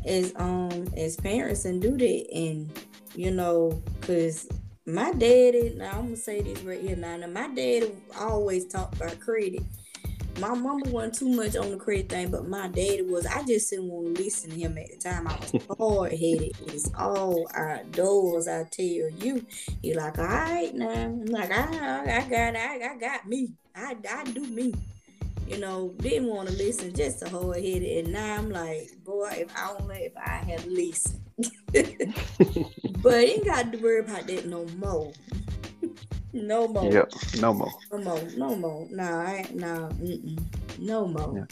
[0.06, 2.26] as um as parents and do that.
[2.34, 2.70] And
[3.14, 4.48] you know, cause
[4.86, 5.74] my daddy.
[5.76, 6.96] Now I'm gonna say this right here.
[6.96, 9.62] Now, now my daddy always talked about credit.
[10.40, 13.26] My mama wasn't too much on the credit thing, but my daddy was.
[13.26, 15.28] I just didn't want to listen to him at the time.
[15.28, 16.56] I was hard headed.
[16.66, 18.48] It's all outdoors.
[18.48, 19.46] I tell you.
[19.80, 20.88] He like, all right now.
[20.88, 23.52] I'm like, I, I got, I, I got me.
[23.76, 24.74] I, I do me.
[25.46, 27.82] You know, didn't want to listen just to hold ahead.
[27.82, 31.20] And now I'm like, boy, if I only if I had listened.
[33.02, 35.12] but ain't got to worry about that no more.
[36.32, 36.92] no more.
[36.92, 37.72] Yep, no more.
[37.92, 38.22] No more.
[38.36, 38.88] No more.
[38.90, 39.90] Nah, I nah,
[40.78, 41.34] no more.
[41.36, 41.44] Yeah.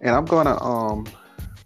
[0.00, 1.06] And I'm gonna um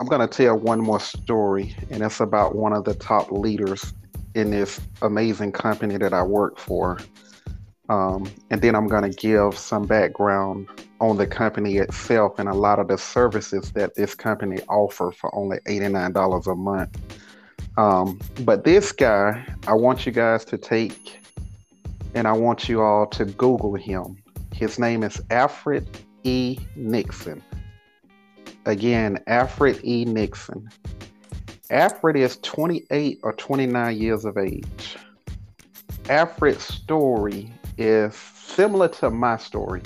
[0.00, 3.94] I'm gonna tell one more story, and it's about one of the top leaders
[4.34, 6.98] in this amazing company that I work for.
[7.92, 10.66] Um, and then I'm going to give some background
[10.98, 15.34] on the company itself and a lot of the services that this company offer for
[15.34, 16.98] only $89 a month.
[17.76, 21.20] Um, but this guy, I want you guys to take
[22.14, 24.16] and I want you all to Google him.
[24.54, 25.86] His name is Alfred
[26.24, 26.58] E.
[26.74, 27.42] Nixon.
[28.64, 30.06] Again, Alfred E.
[30.06, 30.66] Nixon.
[31.68, 34.96] Alfred is 28 or 29 years of age.
[36.08, 39.82] Alfred's story is similar to my story.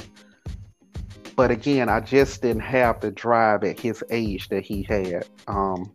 [1.36, 5.26] But again, I just didn't have the drive at his age that he had.
[5.46, 5.92] Um,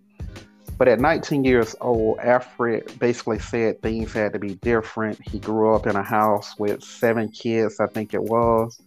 [0.77, 5.19] but at 19 years old, Alfred basically said things had to be different.
[5.27, 8.81] He grew up in a house with seven kids, I think it was.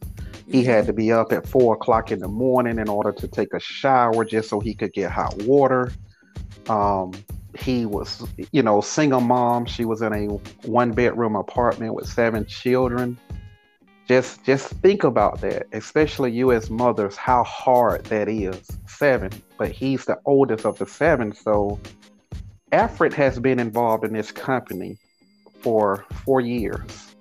[0.51, 3.55] He had to be up at four o'clock in the morning in order to take
[3.55, 5.93] a shower just so he could get hot water.
[6.69, 7.13] Um,
[7.57, 9.67] he was, you know, single mom.
[9.67, 10.27] She was in a
[10.67, 13.19] one bedroom apartment with seven children.
[14.07, 18.61] Just, just think about that, especially you as mothers, how hard that is.
[18.87, 21.33] Seven, but he's the oldest of the seven.
[21.35, 21.81] So,
[22.71, 24.99] Alfred has been involved in this company
[25.61, 27.15] for four years.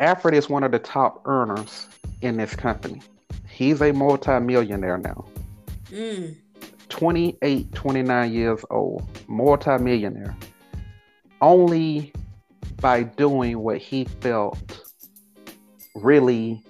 [0.00, 1.86] Alfred is one of the top earners
[2.20, 3.00] in this company.
[3.48, 5.24] He's a multimillionaire now.
[5.90, 6.36] Mm.
[6.92, 10.36] 28, 29 years old, multimillionaire,
[11.40, 12.12] only
[12.82, 14.92] by doing what he felt
[15.94, 16.62] really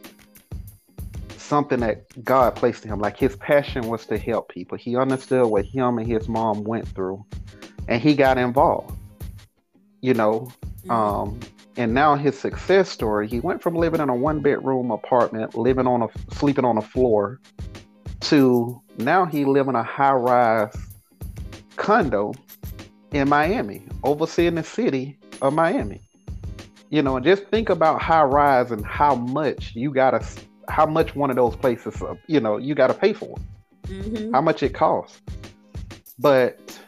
[1.37, 3.01] something that God placed in him.
[3.01, 4.79] Like his passion was to help people.
[4.79, 7.27] He understood what him and his mom went through,
[7.89, 8.97] and he got involved.
[10.03, 10.53] You know,
[10.85, 10.91] mm-hmm.
[10.93, 11.41] um,
[11.77, 13.27] and now his success story.
[13.27, 16.83] He went from living in a one bedroom apartment, living on a sleeping on a
[16.83, 17.41] floor,
[18.21, 20.75] to now he live in a high rise
[21.77, 22.33] condo
[23.13, 26.01] in Miami, overseeing the city of Miami.
[26.91, 30.25] You know, and just think about high rise and how much you gotta,
[30.69, 33.37] how much one of those places, uh, you know, you gotta pay for,
[33.87, 34.33] mm-hmm.
[34.33, 35.21] how much it costs.
[36.19, 36.79] But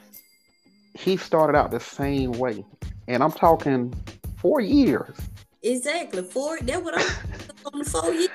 [0.95, 2.65] he started out the same way,
[3.09, 3.95] and I'm talking
[4.37, 5.17] four years.
[5.63, 6.59] Exactly four.
[6.61, 8.29] That what I'm on four years.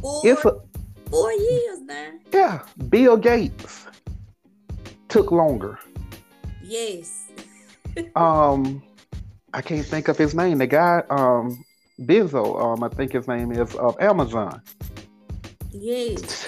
[0.00, 0.22] Four.
[0.24, 0.56] It's a,
[1.10, 2.10] Four years now.
[2.32, 3.86] Yeah, Bill Gates
[5.08, 5.78] took longer.
[6.62, 7.28] Yes.
[8.16, 8.82] um,
[9.54, 10.58] I can't think of his name.
[10.58, 11.64] The guy, um,
[12.00, 14.60] Bezos, um, I think his name is of Amazon.
[15.70, 16.46] Yes.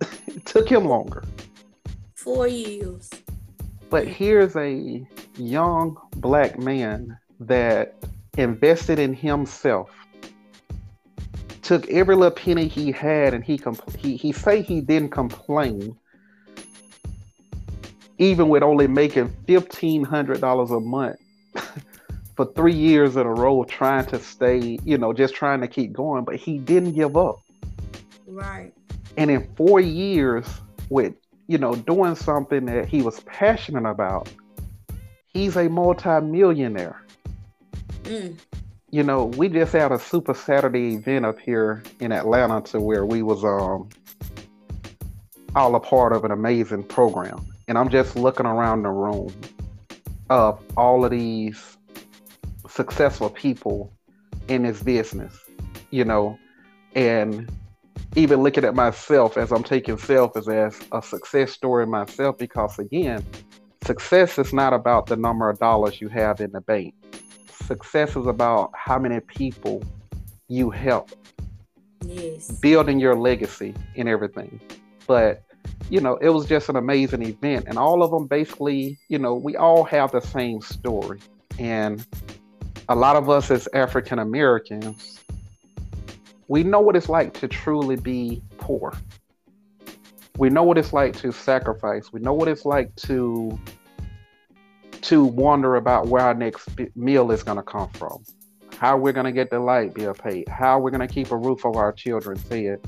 [0.00, 1.22] it took him longer.
[2.14, 3.08] Four years.
[3.88, 5.06] But here's a
[5.36, 7.94] young black man that
[8.36, 9.90] invested in himself
[11.70, 15.96] took every little penny he had and he compl- he he say he didn't complain
[18.18, 21.16] even with only making fifteen hundred dollars a month
[22.34, 25.92] for three years in a row trying to stay you know just trying to keep
[25.92, 26.24] going.
[26.24, 27.38] But he didn't give up.
[28.26, 28.72] Right.
[29.16, 30.44] And in four years
[30.88, 31.14] with
[31.46, 34.28] you know doing something that he was passionate about
[35.28, 37.00] he's a multi-millionaire.
[38.02, 38.36] Mm
[38.92, 43.06] you know, we just had a Super Saturday event up here in Atlanta to where
[43.06, 43.88] we was um
[45.54, 47.44] all a part of an amazing program.
[47.68, 49.32] And I'm just looking around the room
[50.28, 51.76] of all of these
[52.68, 53.92] successful people
[54.48, 55.36] in this business,
[55.90, 56.38] you know,
[56.94, 57.50] and
[58.16, 62.78] even looking at myself as I'm taking self as, as a success story myself, because
[62.78, 63.24] again,
[63.84, 66.94] success is not about the number of dollars you have in the bank
[67.70, 69.80] success is about how many people
[70.48, 71.08] you help.
[72.04, 72.50] Yes.
[72.50, 74.60] Building your legacy and everything.
[75.06, 75.44] But,
[75.88, 77.66] you know, it was just an amazing event.
[77.68, 81.20] And all of them basically, you know, we all have the same story.
[81.60, 82.04] And
[82.88, 85.20] a lot of us as African Americans,
[86.48, 88.92] we know what it's like to truly be poor.
[90.38, 92.12] We know what it's like to sacrifice.
[92.12, 93.56] We know what it's like to
[95.02, 98.24] to wonder about where our next meal is going to come from,
[98.78, 101.36] how we're going to get the light bill paid, how we're going to keep a
[101.36, 102.80] roof over our children's fed.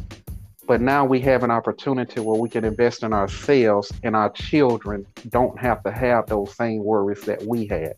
[0.67, 5.07] But now we have an opportunity where we can invest in ourselves and our children
[5.29, 7.95] don't have to have those same worries that we had.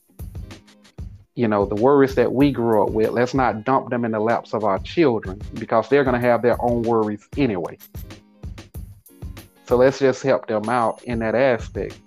[1.35, 4.21] you know, the worries that we grew up with, let's not dump them in the
[4.21, 7.77] laps of our children because they're going to have their own worries anyway.
[9.67, 11.99] So let's just help them out in that aspect.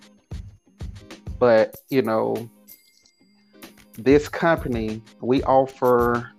[1.38, 2.50] But, you know,
[3.96, 6.30] this company, we offer,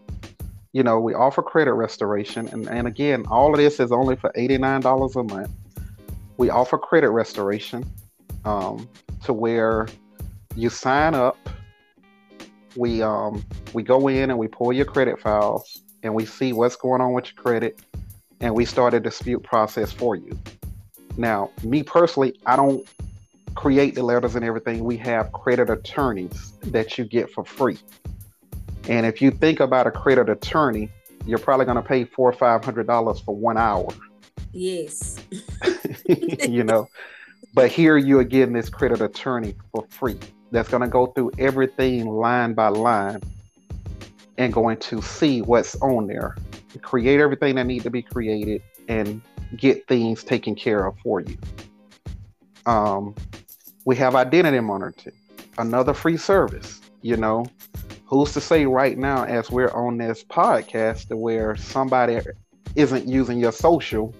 [0.73, 2.47] you know, we offer credit restoration.
[2.49, 5.51] And, and again, all of this is only for $89 a month.
[6.37, 7.85] We offer credit restoration
[8.45, 8.87] um,
[9.25, 9.87] to where
[10.55, 11.37] you sign up.
[12.75, 13.43] We um,
[13.73, 17.13] we go in and we pull your credit files and we see what's going on
[17.13, 17.81] with your credit
[18.41, 20.37] and we start a dispute process for you.
[21.17, 22.87] Now, me personally, I don't
[23.55, 24.83] create the letters and everything.
[24.83, 27.77] We have credit attorneys that you get for free.
[28.87, 30.89] And if you think about a credit attorney,
[31.25, 33.87] you're probably going to pay four or five hundred dollars for one hour.
[34.51, 35.23] Yes.
[36.47, 36.87] you know,
[37.53, 40.17] but here you are getting this credit attorney for free.
[40.49, 43.21] That's going to go through everything line by line
[44.39, 46.35] and going to see what's on there,
[46.81, 49.21] create everything that need to be created, and
[49.55, 51.37] get things taken care of for you.
[52.65, 53.13] Um,
[53.89, 55.15] we have identity monitoring,
[55.57, 56.79] another free service.
[57.01, 57.47] You know,
[58.05, 62.19] who's to say right now, as we're on this podcast, to where somebody
[62.75, 64.13] isn't using your social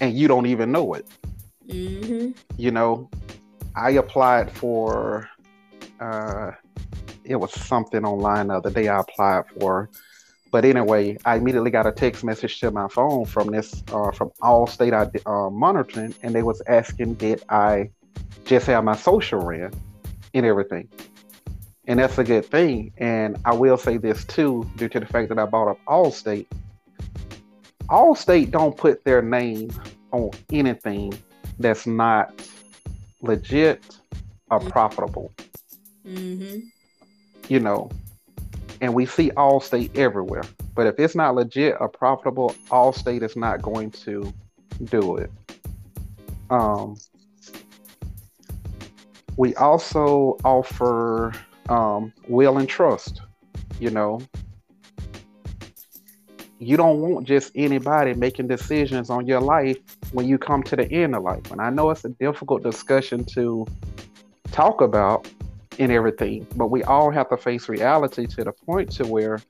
[0.00, 1.06] and you don't even know it.
[1.66, 2.32] Mm-hmm.
[2.58, 3.08] You know,
[3.74, 5.30] I applied for,
[5.98, 6.50] uh,
[7.24, 9.88] it was something online the other day I applied for
[10.52, 14.30] but anyway, I immediately got a text message to my phone from this uh, from
[14.40, 17.90] Allstate uh, monitoring, and they was asking did I
[18.44, 19.72] just have my social ran
[20.34, 20.88] and everything,
[21.86, 22.92] and that's a good thing.
[22.98, 26.46] And I will say this too, due to the fact that I bought up Allstate.
[27.88, 29.70] Allstate don't put their name
[30.12, 31.12] on anything
[31.58, 32.32] that's not
[33.22, 33.98] legit
[34.50, 34.68] or mm-hmm.
[34.68, 35.32] profitable.
[36.06, 36.60] Mm-hmm.
[37.48, 37.90] You know,
[38.80, 40.42] and we see Allstate everywhere.
[40.74, 44.32] But if it's not legit or profitable, Allstate is not going to
[44.84, 45.30] do it.
[46.50, 46.96] Um,
[49.36, 51.32] we also offer
[51.68, 53.20] um, will and trust.
[53.78, 54.20] You know,
[56.58, 59.78] you don't want just anybody making decisions on your life
[60.12, 61.50] when you come to the end of life.
[61.50, 63.66] And I know it's a difficult discussion to
[64.52, 65.28] talk about,
[65.78, 66.46] in everything.
[66.56, 69.40] But we all have to face reality to the point to where,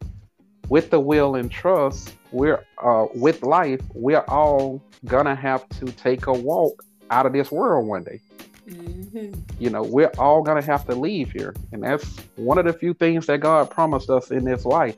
[0.68, 6.26] with the will and trust, we're uh, with life, we're all gonna have to take
[6.26, 8.20] a walk out of this world one day.
[8.68, 9.40] Mm-hmm.
[9.58, 12.94] You know, we're all gonna have to leave here, and that's one of the few
[12.94, 14.96] things that God promised us in this life.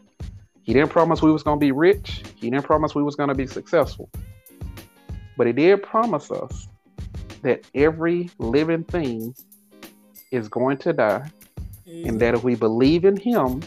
[0.62, 2.22] He didn't promise we was gonna be rich.
[2.36, 4.10] He didn't promise we was gonna be successful.
[5.36, 6.68] But he did promise us
[7.42, 9.34] that every living thing
[10.30, 11.30] is going to die,
[11.86, 12.08] mm-hmm.
[12.08, 13.62] and that if we believe in Him,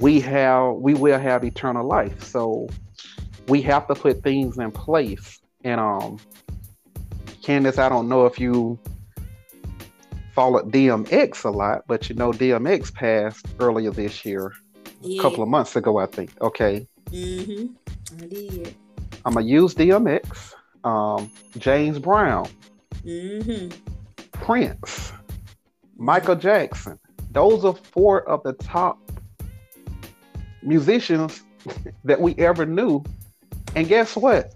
[0.00, 2.22] we have we will have eternal life.
[2.22, 2.68] So
[3.48, 5.40] we have to put things in place.
[5.64, 6.18] And um,
[7.48, 8.78] Candis, I don't know if you
[10.34, 14.52] followed DMX a lot, but you know DMX passed earlier this year,
[15.00, 15.18] yeah.
[15.18, 16.30] a couple of months ago, I think.
[16.42, 16.86] Okay.
[17.06, 18.22] Mm-hmm.
[18.22, 18.74] I did.
[19.24, 20.52] I'm gonna use DMX.
[20.84, 22.50] Um, James Brown.
[23.02, 23.70] Mm-hmm.
[24.32, 25.14] Prince,
[25.96, 26.98] Michael Jackson.
[27.30, 28.98] Those are four of the top
[30.62, 31.42] musicians
[32.04, 33.02] that we ever knew.
[33.74, 34.52] And guess what?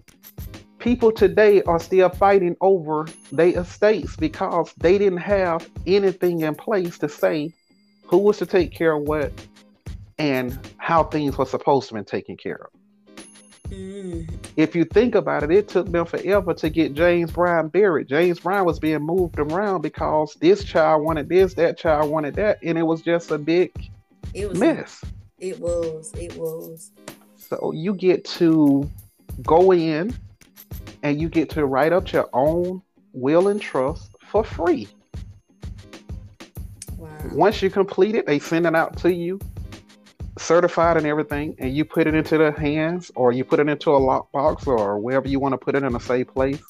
[0.83, 6.99] People today are still fighting over their estates because they didn't have anything in place
[6.99, 7.53] to say
[8.05, 9.33] who was to take care of what
[10.19, 13.71] and how things were supposed to be taken care of.
[13.71, 14.29] Mm.
[14.57, 18.09] If you think about it, it took them forever to get James Brown buried.
[18.09, 22.59] James Brown was being moved around because this child wanted this, that child wanted that,
[22.61, 23.71] and it was just a big
[24.35, 25.05] it was mess.
[25.39, 26.13] It was.
[26.15, 26.91] It was.
[27.37, 28.91] So you get to
[29.45, 30.13] go in
[31.03, 34.89] and you get to write up your own will and trust for free.
[36.97, 37.11] Wow.
[37.33, 39.39] Once you complete it, they send it out to you
[40.39, 43.91] certified and everything, and you put it into the hands or you put it into
[43.91, 46.63] a lockbox or wherever you want to put it in a safe place,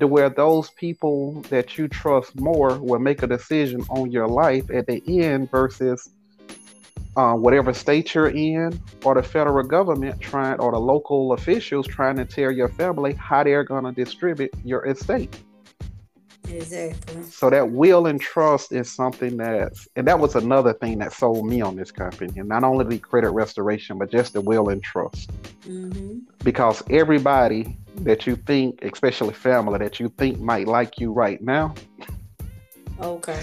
[0.00, 4.70] to where those people that you trust more will make a decision on your life
[4.70, 6.10] at the end versus
[7.18, 12.16] uh, whatever state you're in or the federal government trying or the local officials trying
[12.16, 15.36] to tell your family how they're going to distribute your estate.
[16.48, 17.24] Exactly.
[17.24, 21.44] So that will and trust is something that's, and that was another thing that sold
[21.44, 22.38] me on this company.
[22.38, 25.28] And not only the credit restoration, but just the will and trust.
[25.62, 26.20] Mm-hmm.
[26.44, 31.74] Because everybody that you think, especially family that you think might like you right now,
[33.02, 33.42] okay,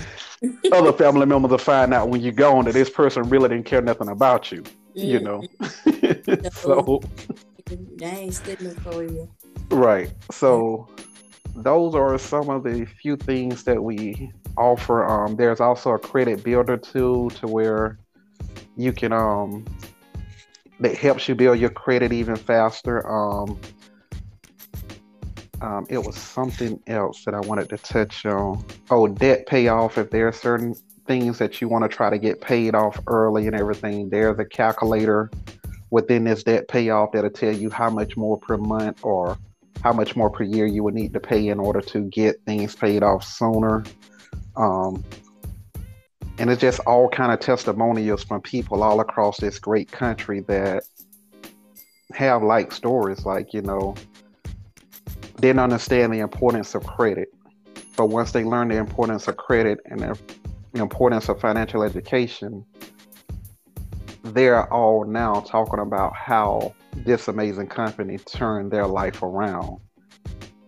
[0.71, 3.81] other family members will find out when you're gone that this person really didn't care
[3.81, 4.63] nothing about you.
[4.95, 4.99] Mm-hmm.
[4.99, 5.43] You know.
[6.51, 7.01] so
[7.97, 9.29] they ain't sticking for you.
[9.69, 10.11] Right.
[10.31, 10.87] So
[11.55, 15.05] those are some of the few things that we offer.
[15.05, 17.99] Um, there's also a credit builder tool to where
[18.77, 19.65] you can um
[20.79, 23.07] that helps you build your credit even faster.
[23.07, 23.59] Um,
[25.61, 28.65] um, it was something else that I wanted to touch on.
[28.89, 29.97] Oh, debt payoff.
[29.97, 30.75] If there are certain
[31.07, 34.45] things that you want to try to get paid off early and everything, there's a
[34.45, 35.29] calculator
[35.91, 39.37] within this debt payoff that'll tell you how much more per month or
[39.83, 42.75] how much more per year you would need to pay in order to get things
[42.75, 43.83] paid off sooner.
[44.57, 45.03] Um,
[46.37, 50.83] and it's just all kind of testimonials from people all across this great country that
[52.13, 53.95] have like stories like you know
[55.39, 57.29] didn't understand the importance of credit.
[57.97, 60.17] But once they learn the importance of credit and the
[60.73, 62.65] importance of financial education
[64.33, 69.79] they're all now talking about how this amazing company turned their life around.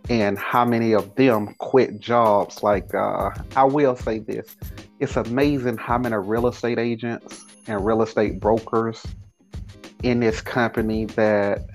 [0.09, 2.63] And how many of them quit jobs?
[2.63, 4.55] Like uh, i will say this
[4.99, 9.05] it's amazing how many real estate agents and real estate brokers
[10.03, 11.65] in this company that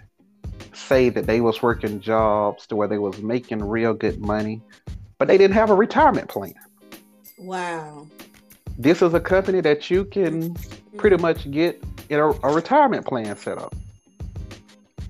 [0.73, 4.61] say that they was working jobs to where they was making real good money,
[5.19, 6.55] but they didn't have a retirement plan.
[7.39, 8.07] Wow.
[8.79, 10.55] This is a company that you can
[10.97, 11.23] pretty mm-hmm.
[11.23, 13.75] much get you know, a retirement plan set up.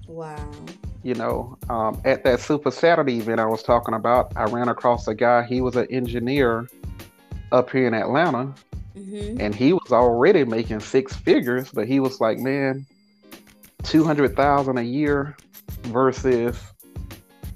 [0.07, 0.51] Wow.
[1.03, 5.09] You know, um, at that Super Saturday event I was talking about, I ran across
[5.09, 5.43] a guy.
[5.43, 6.69] He was an engineer
[7.51, 8.55] up here in Atlanta,
[8.97, 9.41] mm-hmm.
[9.41, 12.87] and he was already making six figures, but he was like, man,
[13.83, 15.37] two hundred thousand a year
[15.85, 16.59] versus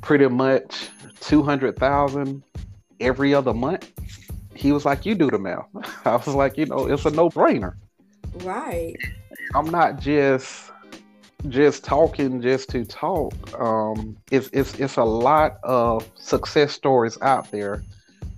[0.01, 0.91] pretty much
[1.21, 2.43] two hundred thousand
[3.01, 3.93] every other month.
[4.55, 5.67] He was like, you do the math.
[6.07, 7.75] I was like, you know, it's a no brainer.
[8.43, 8.97] Right.
[9.55, 10.71] I'm not just
[11.49, 13.35] just talking just to talk.
[13.61, 17.83] Um, it's it's it's a lot of success stories out there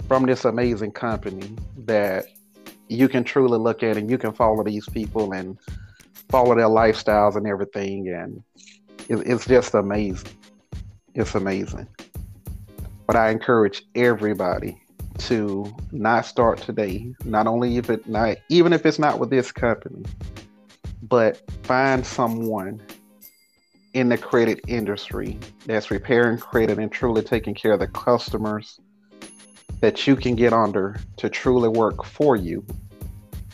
[0.07, 2.27] from this amazing company that
[2.89, 5.59] you can truly look at and you can follow these people and
[6.31, 8.43] follow their lifestyles and everything and
[9.09, 10.31] it, it's just amazing.
[11.15, 11.89] It's amazing.
[13.07, 14.81] But i encourage everybody
[15.19, 17.13] to not start today.
[17.25, 20.05] Not only if it not even if it's not with this company
[21.03, 22.83] but find someone
[23.95, 28.79] in the credit industry that's repairing credit and truly taking care of the customers
[29.81, 32.65] that you can get under to truly work for you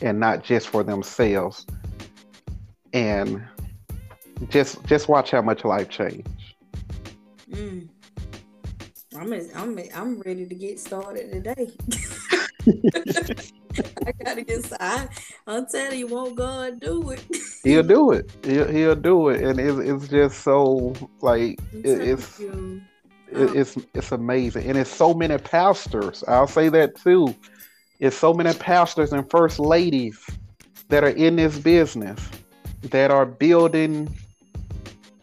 [0.03, 1.67] and not just for themselves.
[2.93, 3.47] And
[4.49, 6.27] just just watch how much life change
[7.51, 7.89] mm.
[9.17, 11.71] i'm i'm i'm ready to get started today
[14.07, 15.09] I gotta get I,
[15.47, 17.25] I'm telling you, won't God do it?
[17.65, 18.31] he'll do it.
[18.45, 22.41] He'll, he'll do it, and it's, it's just so like it, it's
[23.33, 26.23] it's it's amazing, and it's so many pastors.
[26.29, 27.35] I'll say that too.
[28.01, 30.25] It's so many pastors and first ladies
[30.89, 32.29] that are in this business
[32.83, 34.15] that are building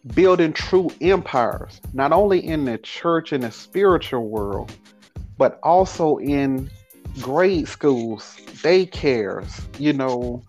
[0.07, 4.73] building true empires, not only in the church and the spiritual world,
[5.37, 6.69] but also in
[7.19, 10.41] grade schools, daycares, you know,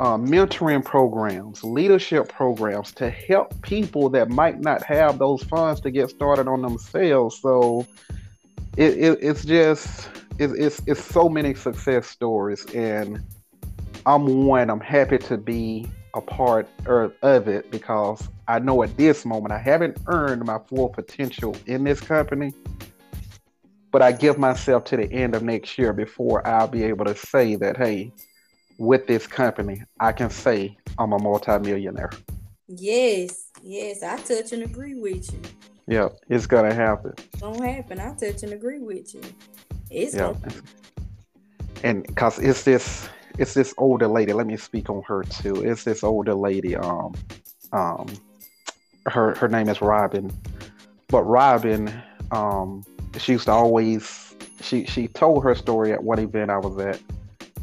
[0.00, 5.90] uh, mentoring programs, leadership programs to help people that might not have those funds to
[5.90, 7.38] get started on themselves.
[7.40, 7.86] So
[8.76, 13.22] it, it, it's just it, it's it's so many success stories, and
[14.04, 14.68] I'm one.
[14.68, 19.52] I'm happy to be a part er, of it because I know at this moment
[19.52, 22.52] I haven't earned my full potential in this company.
[23.90, 27.14] But I give myself to the end of next year before I'll be able to
[27.14, 28.12] say that, hey,
[28.76, 32.10] with this company, I can say I'm a multimillionaire.
[32.66, 35.40] Yes, yes, I touch and agree with you.
[35.86, 37.12] Yeah, it's gonna happen.
[37.18, 38.00] It's gonna happen.
[38.00, 39.20] I touch and agree with you.
[39.90, 40.32] It's yeah.
[40.32, 40.54] Gonna...
[41.84, 43.08] And because it's this,
[43.38, 44.32] it's this older lady.
[44.32, 45.64] Let me speak on her too.
[45.64, 46.76] It's this older lady.
[46.76, 47.14] Um,
[47.72, 48.06] um,
[49.06, 50.32] her her name is Robin,
[51.08, 51.92] but Robin,
[52.30, 52.84] um,
[53.18, 57.00] she used to always she she told her story at one event I was at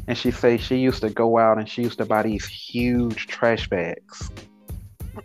[0.08, 3.26] and she says she used to go out and she used to buy these huge
[3.28, 4.30] trash bags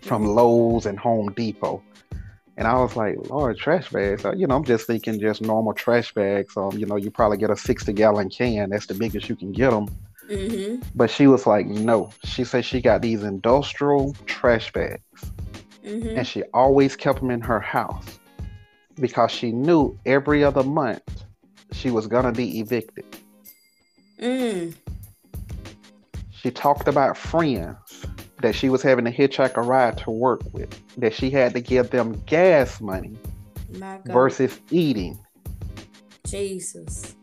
[0.01, 1.81] from Lowe's and Home Depot.
[2.57, 4.23] And I was like, Lord, trash bags.
[4.35, 6.57] You know, I'm just thinking just normal trash bags.
[6.57, 8.71] Um, you know, you probably get a 60 gallon can.
[8.71, 9.87] That's the biggest you can get them.
[10.30, 10.82] Mm-hmm.
[10.95, 12.11] But she was like, no.
[12.25, 15.01] She said she got these industrial trash bags.
[15.84, 16.17] Mm-hmm.
[16.17, 18.19] And she always kept them in her house
[18.99, 21.23] because she knew every other month
[21.71, 23.05] she was going to be evicted.
[24.19, 24.75] Mm.
[26.32, 28.05] She talked about friends
[28.41, 31.61] that she was having to hitchhike a ride to work with, that she had to
[31.61, 33.17] give them gas money
[34.05, 35.17] versus eating.
[36.25, 37.15] Jesus.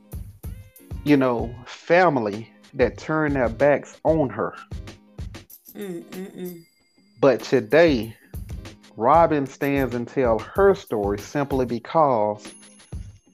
[1.04, 4.54] You know, family that turned their backs on her.
[5.74, 6.64] Mm-mm-mm.
[7.20, 8.16] But today,
[8.96, 12.52] Robin stands and tell her story simply because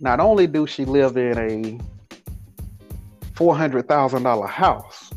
[0.00, 1.78] not only do she live in a
[3.34, 5.10] $400,000 house,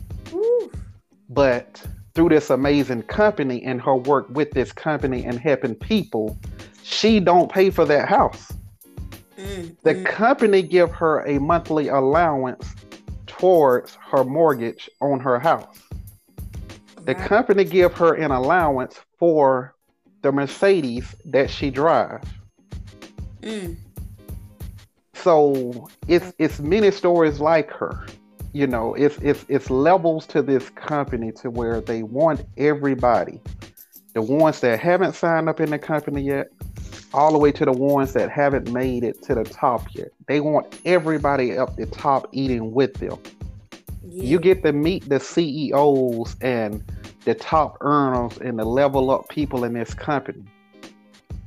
[1.30, 6.38] but through this amazing company and her work with this company and helping people,
[6.84, 8.52] she don't pay for that house.
[9.38, 10.06] Mm, The mm.
[10.06, 12.76] company give her a monthly allowance
[13.44, 15.78] towards her mortgage on her house.
[17.04, 19.76] The company give her an allowance for
[20.22, 22.26] the Mercedes that she drives.
[23.42, 23.76] Mm.
[25.16, 28.06] So it's it's many stories like her.
[28.54, 33.42] You know, it's it's it's levels to this company to where they want everybody,
[34.14, 36.48] the ones that haven't signed up in the company yet,
[37.14, 40.10] all the way to the ones that haven't made it to the top yet.
[40.28, 43.20] They want everybody up the top eating with them.
[44.06, 44.24] Yeah.
[44.24, 46.84] You get to meet the CEOs and
[47.26, 50.44] the top earners and the level up people in this company.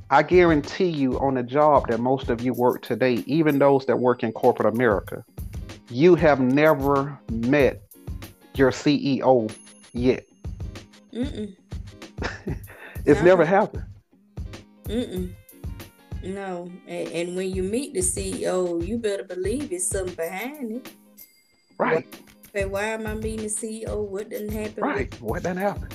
[0.09, 3.99] I guarantee you on the job that most of you work today, even those that
[3.99, 5.23] work in corporate America,
[5.89, 7.81] you have never met
[8.55, 9.53] your CEO
[9.93, 10.25] yet.
[11.13, 11.55] Mm-mm.
[13.05, 13.25] It's No.
[13.25, 13.85] never happened.
[14.85, 15.31] Mm-mm.
[16.27, 16.69] No.
[16.87, 20.91] And, and when you meet the CEO, you better believe it's something behind it.
[21.77, 22.07] Right,
[22.53, 24.03] Say, why am I meeting the CEO?
[24.03, 24.83] What didn't happen?
[24.83, 25.21] right.
[25.21, 25.89] What didn't happen?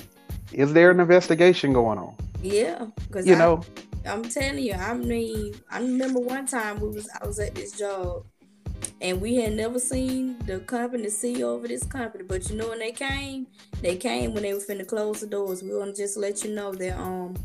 [0.53, 2.15] Is there an investigation going on?
[2.41, 2.85] Yeah.
[3.07, 3.63] Because You know,
[4.05, 7.77] I'm telling you, I mean, I remember one time we was I was at this
[7.77, 8.25] job
[9.01, 12.23] and we had never seen the company, the CEO of this company.
[12.23, 13.47] But you know when they came,
[13.81, 15.63] they came when they were finna close the doors.
[15.63, 17.35] We wanna just let you know that um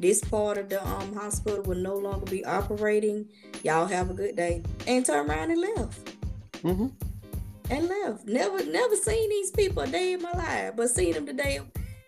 [0.00, 3.28] this part of the um hospital will no longer be operating.
[3.62, 4.62] Y'all have a good day.
[4.86, 6.10] And turn around and left.
[6.62, 6.88] hmm
[7.70, 8.26] And left.
[8.26, 10.72] Never never seen these people a day in my life.
[10.76, 11.60] But seen them today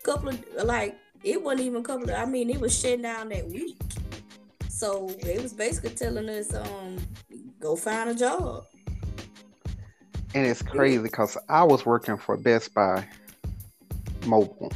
[0.03, 3.29] couple of like it wasn't even a couple of I mean it was shutting down
[3.29, 3.77] that week.
[4.69, 6.97] So they was basically telling us, um,
[7.61, 8.65] go find a job.
[10.33, 13.07] and it's crazy because I was working for Best Buy
[14.25, 14.71] Mobile,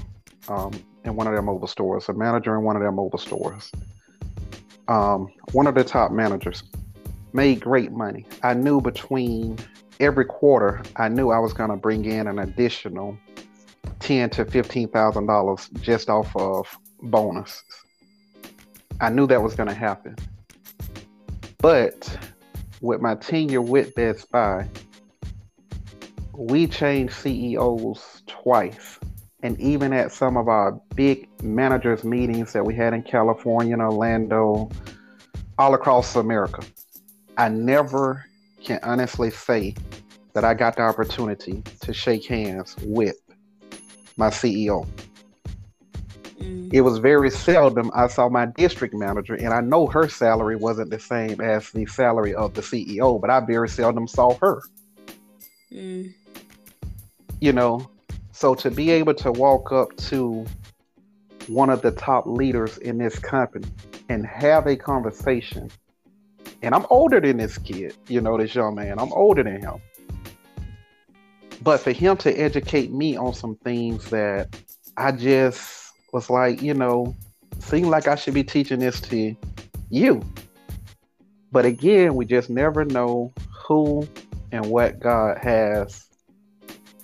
[0.47, 0.72] um,
[1.08, 3.72] in one of their mobile stores, a manager in one of their mobile stores.
[4.88, 6.64] Um, one of the top managers
[7.34, 8.26] made great money.
[8.43, 9.58] I knew between
[9.99, 13.18] every quarter, I knew I was going to bring in an additional
[13.99, 16.68] ten to fifteen thousand dollars just off of
[17.01, 17.64] bonuses.
[19.01, 20.16] I knew that was going to happen,
[21.60, 22.18] but
[22.82, 24.68] with my tenure with Best Buy,
[26.34, 28.97] we changed CEOs twice.
[29.48, 33.82] And even at some of our big managers meetings that we had in California and
[33.82, 34.70] Orlando,
[35.58, 36.64] all across America,
[37.38, 38.26] I never
[38.62, 39.74] can honestly say
[40.34, 43.16] that I got the opportunity to shake hands with
[44.18, 44.86] my CEO.
[46.41, 50.58] Mm, It was very seldom I saw my district manager, and I know her salary
[50.58, 54.62] wasn't the same as the salary of the CEO, but I very seldom saw her.
[55.72, 56.14] mm,
[57.39, 57.89] you know
[58.38, 60.46] so to be able to walk up to
[61.48, 63.68] one of the top leaders in this company
[64.10, 65.72] and have a conversation
[66.62, 69.82] and i'm older than this kid you know this young man i'm older than him.
[71.64, 74.56] But for him to educate me on some things that
[74.98, 77.16] i just was like you know
[77.58, 79.36] seemed like i should be teaching this to
[79.90, 80.22] you.
[81.52, 83.34] But again we just never know
[83.68, 84.08] who
[84.52, 86.07] and what god has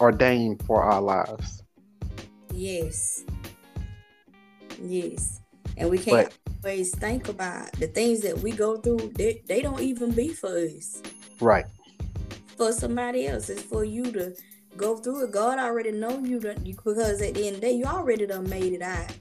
[0.04, 1.64] ordained for our lives.
[2.54, 3.24] yes.
[4.82, 5.40] Yes.
[5.78, 6.30] And we can't
[6.64, 9.12] always think about the things that we go through.
[9.16, 11.02] They, they don't even be for us.
[11.40, 11.66] Right,
[12.58, 13.50] For somebody else.
[13.50, 14.34] It's for you to
[14.78, 15.32] go through it.
[15.32, 18.26] God already know you, done- you because at the end of the day, you already
[18.28, 19.12] done made it out.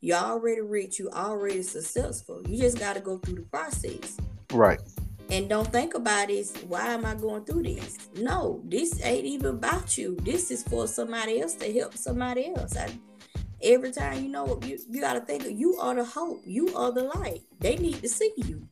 [0.00, 0.98] You already rich.
[1.00, 2.40] You already successful.
[2.48, 4.16] You just got to go through the process.
[4.52, 4.80] right,
[5.30, 7.98] and don't think about this why am i going through this?
[8.16, 10.16] No this ain't even about you.
[10.22, 12.76] This is for somebody else to help somebody else.
[12.76, 12.90] I,
[13.62, 16.42] every time you know you, you got to think of you are the hope.
[16.44, 17.42] You are the light.
[17.60, 18.66] They need to see you.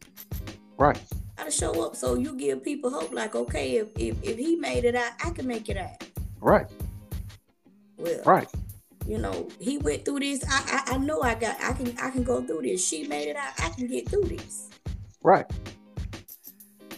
[0.79, 1.01] Right,
[1.37, 4.57] got to show up so you give people hope like okay if, if if he
[4.57, 6.05] made it out i can make it out.
[6.41, 6.67] Right,
[7.97, 8.49] well right,
[9.07, 10.45] you know he went through this.
[10.49, 12.87] I, I i know i got i can i can go through this.
[12.87, 13.53] She made it out.
[13.59, 14.71] I can get through this.
[15.23, 15.47] Right.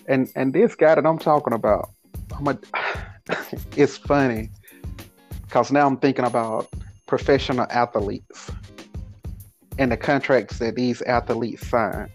[0.08, 1.90] And and this guy that I'm talking about,
[2.36, 2.58] I'm a,
[3.76, 4.50] it's funny
[5.42, 6.68] because now I'm thinking about
[7.06, 8.50] professional athletes
[9.78, 12.10] and the contracts that these athletes sign.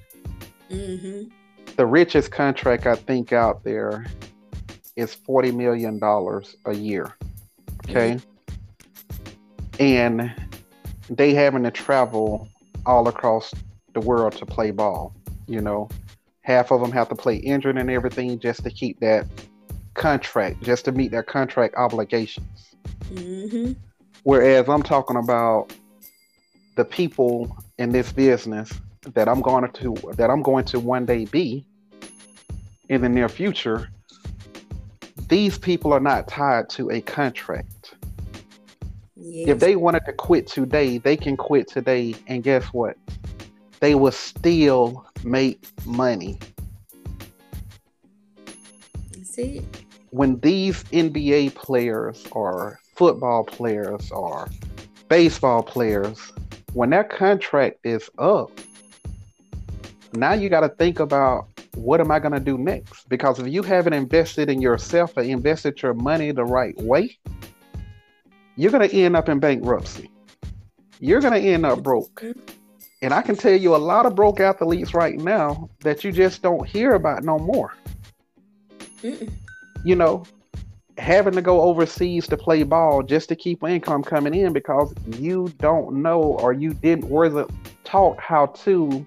[0.69, 1.29] Mm-hmm.
[1.75, 4.05] The richest contract I think out there
[4.95, 7.15] is forty million dollars a year.
[7.87, 9.83] Okay, mm-hmm.
[9.83, 10.33] and
[11.09, 12.47] they having to travel
[12.87, 13.53] all across
[13.93, 15.13] the world to play ball.
[15.47, 15.89] You know,
[16.43, 19.25] half of them have to play injured and everything just to keep that
[19.93, 22.75] contract, just to meet their contract obligations.
[23.05, 23.73] Mm-hmm.
[24.23, 25.73] Whereas I'm talking about
[26.75, 28.71] the people in this business
[29.13, 31.65] that I'm going to that I'm going to one day be
[32.89, 33.89] in the near future.
[35.27, 37.95] These people are not tied to a contract.
[39.15, 39.49] Yes.
[39.49, 42.97] If they wanted to quit today, they can quit today, and guess what?
[43.79, 46.37] They will still make money.
[49.23, 49.61] See,
[50.11, 54.47] when these NBA players or football players or
[55.09, 56.31] baseball players,
[56.73, 58.51] when their contract is up,
[60.13, 63.09] now you got to think about what am I going to do next?
[63.09, 67.17] Because if you haven't invested in yourself or invested your money the right way,
[68.55, 70.11] you're going to end up in bankruptcy.
[70.99, 72.23] You're going to end up broke.
[73.03, 76.41] And I can tell you a lot of broke athletes right now that you just
[76.41, 77.75] don't hear about no more.
[79.01, 79.29] Mm-mm.
[79.83, 80.23] You know,
[80.97, 85.51] having to go overseas to play ball just to keep income coming in because you
[85.59, 87.51] don't know or you didn't wasn't
[87.83, 89.05] taught how to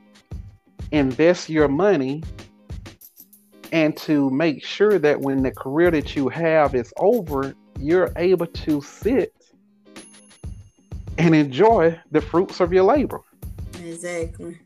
[0.92, 2.22] invest your money
[3.72, 8.47] and to make sure that when the career that you have is over, you're able
[8.47, 9.32] to sit
[11.16, 13.22] and enjoy the fruits of your labor.
[13.87, 14.59] Exactly.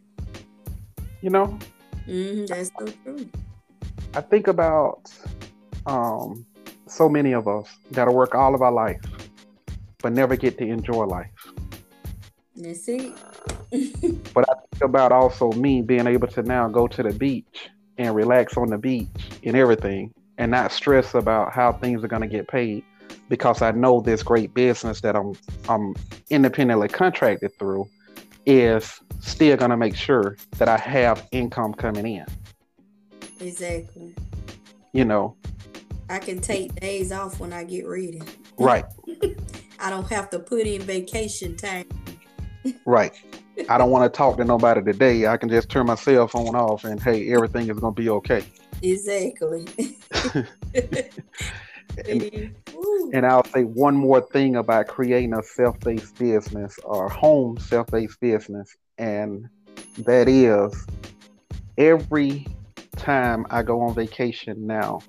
[1.20, 1.58] You know?
[2.08, 3.28] Mm-hmm, that's so true.
[4.14, 5.12] I think about
[5.86, 6.46] um,
[6.86, 9.00] so many of us that work all of our life,
[9.98, 11.30] but never get to enjoy life.
[12.56, 13.12] That's it.
[14.34, 17.68] but I think about also me being able to now go to the beach
[17.98, 19.08] and relax on the beach
[19.44, 22.82] and everything and not stress about how things are going to get paid
[23.28, 25.34] because I know this great business that I'm
[25.68, 25.94] I'm
[26.30, 27.88] independently contracted through
[28.46, 32.26] is still going to make sure that I have income coming in.
[33.40, 34.14] Exactly.
[34.92, 35.36] You know,
[36.08, 38.20] I can take days off when I get ready.
[38.58, 38.84] Right.
[39.78, 41.86] I don't have to put in vacation time.
[42.84, 43.12] right.
[43.68, 45.26] I don't want to talk to nobody today.
[45.26, 48.08] I can just turn my cell phone off and hey, everything is going to be
[48.08, 48.44] okay.
[48.82, 49.66] Exactly.
[52.08, 52.54] and,
[53.12, 58.76] and, I'll say one more thing about creating a self-based business or home self-based business,
[58.98, 59.48] and
[59.98, 60.86] that is
[61.78, 62.46] every
[62.96, 65.00] time I go on vacation now,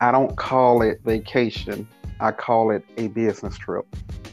[0.00, 1.86] I don't call it vacation.
[2.20, 3.86] I call it a business trip.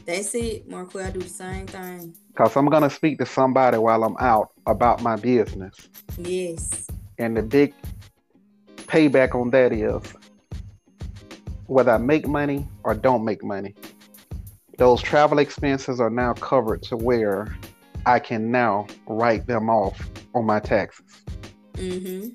[0.04, 1.00] That's it, Marco.
[1.00, 2.14] I do the same thing.
[2.28, 5.74] Because I'm going to speak to somebody while I'm out about my business.
[6.16, 6.86] Yes.
[7.18, 7.74] And the big
[8.76, 10.02] payback on that is
[11.68, 13.74] whether I make money or don't make money,
[14.78, 17.56] those travel expenses are now covered to where
[18.06, 20.00] I can now write them off
[20.34, 21.22] on my taxes.
[21.74, 22.30] Mm-hmm.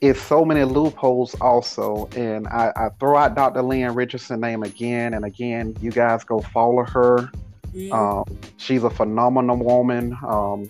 [0.00, 5.14] It's so many loopholes also and I, I, throw out dr lynn richardson name again
[5.14, 5.76] and again.
[5.80, 7.30] You guys go follow her.
[7.72, 7.92] Mm-hmm.
[7.92, 10.18] um, she's a phenomenal woman.
[10.26, 10.68] Um,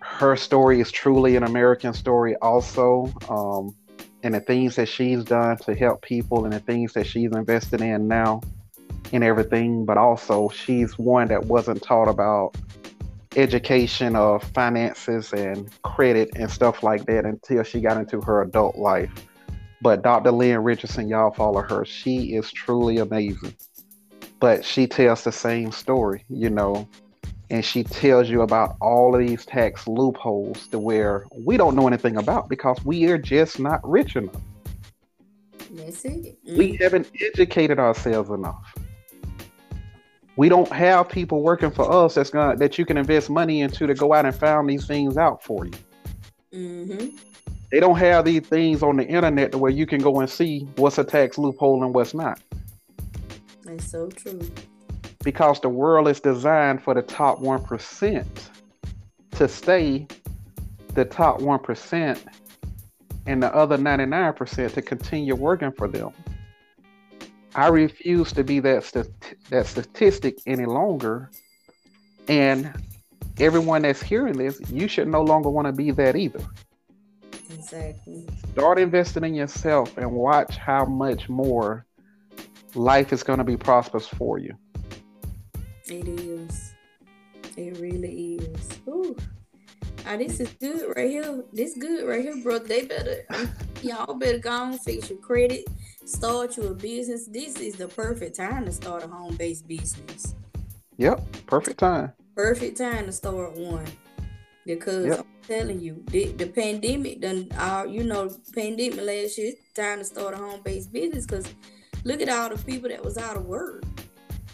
[0.00, 3.12] her story is truly an american story also.
[3.28, 3.76] Um,
[4.22, 7.80] and the things that she's done to help people and the things that she's invested
[7.80, 8.40] in now
[9.12, 12.54] and everything but also she's one that wasn't taught about
[13.36, 18.76] education of finances and credit and stuff like that until she got into her adult
[18.76, 19.10] life.
[19.82, 20.32] But Dr.
[20.32, 21.84] Lynn Richardson, y'all follow her.
[21.84, 23.54] She is truly amazing.
[24.40, 26.88] But she tells the same story, you know,
[27.50, 31.86] and she tells you about all of these tax loopholes to where we don't know
[31.86, 34.40] anything about because we are just not rich enough.
[35.72, 36.38] That's it.
[36.46, 36.56] Mm.
[36.56, 38.74] We haven't educated ourselves enough
[40.40, 43.86] we don't have people working for us that's gonna that you can invest money into
[43.86, 45.72] to go out and find these things out for you.
[46.54, 47.16] Mm-hmm.
[47.70, 50.66] They don't have these things on the internet to where you can go and see
[50.76, 52.40] what's a tax loophole and what's not.
[53.64, 54.40] That's so true.
[55.22, 58.50] Because the world is designed for the top one percent
[59.32, 60.06] to stay
[60.94, 62.24] the top one percent
[63.26, 66.12] and the other 99% to continue working for them.
[67.54, 69.08] I refuse to be that st-
[69.50, 71.30] that statistic any longer.
[72.28, 72.72] And
[73.38, 76.40] everyone that's hearing this, you should no longer want to be that either.
[77.52, 78.26] Exactly.
[78.52, 81.86] Start investing in yourself and watch how much more
[82.74, 84.54] life is going to be prosperous for you.
[85.90, 86.72] It is.
[87.56, 88.68] It really is.
[88.86, 89.16] Ooh.
[90.06, 91.42] Ah, this is good right here.
[91.52, 92.60] This good right here, bro.
[92.60, 93.26] They better,
[93.82, 95.64] y'all better go and fix your credit,
[96.04, 97.26] start your business.
[97.26, 100.36] This is the perfect time to start a home based business.
[100.98, 102.12] Yep, perfect time.
[102.36, 103.86] Perfect time to start one
[104.64, 105.18] because yep.
[105.18, 107.48] I'm telling you, the, the pandemic done.
[107.58, 109.54] Uh, you know, pandemic last year.
[109.74, 111.52] Time to start a home based business because
[112.04, 113.82] look at all the people that was out of work.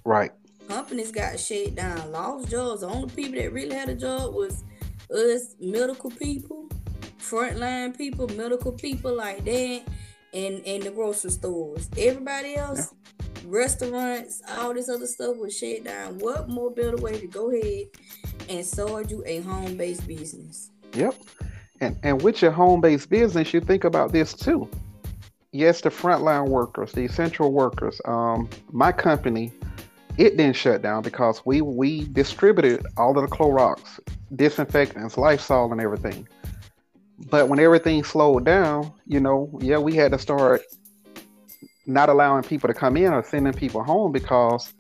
[0.02, 0.32] Right.
[0.68, 2.80] Companies got shut down, lost jobs.
[2.80, 4.64] The only people that really had a job was
[5.10, 6.68] us medical people,
[7.18, 9.82] frontline people, medical people like that,
[10.34, 11.88] and and the grocery stores.
[11.96, 13.42] Everybody else, yeah.
[13.46, 16.18] restaurants, all this other stuff was shut down.
[16.18, 17.86] What more better way to go ahead
[18.48, 20.70] and start you a home based business?
[20.94, 21.14] Yep.
[21.80, 24.68] And and with your home based business, you think about this too.
[25.52, 28.00] Yes, the frontline workers, the essential workers.
[28.04, 29.52] Um, my company,
[30.18, 34.00] it didn't shut down because we we distributed all of the Clorox,
[34.34, 36.26] disinfectants, Lysol, and everything.
[37.30, 40.62] But when everything slowed down, you know, yeah, we had to start
[41.86, 44.72] not allowing people to come in or sending people home because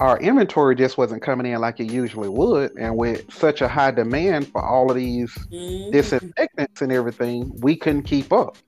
[0.00, 2.72] our inventory just wasn't coming in like it usually would.
[2.78, 5.90] And with such a high demand for all of these mm-hmm.
[5.90, 8.58] disinfectants and everything, we couldn't keep up.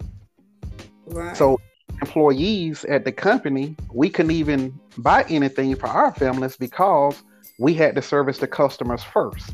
[1.06, 1.36] Right.
[1.36, 1.60] So
[2.00, 7.22] employees at the company, we couldn't even buy anything for our families because
[7.58, 9.52] we had to service the customers first.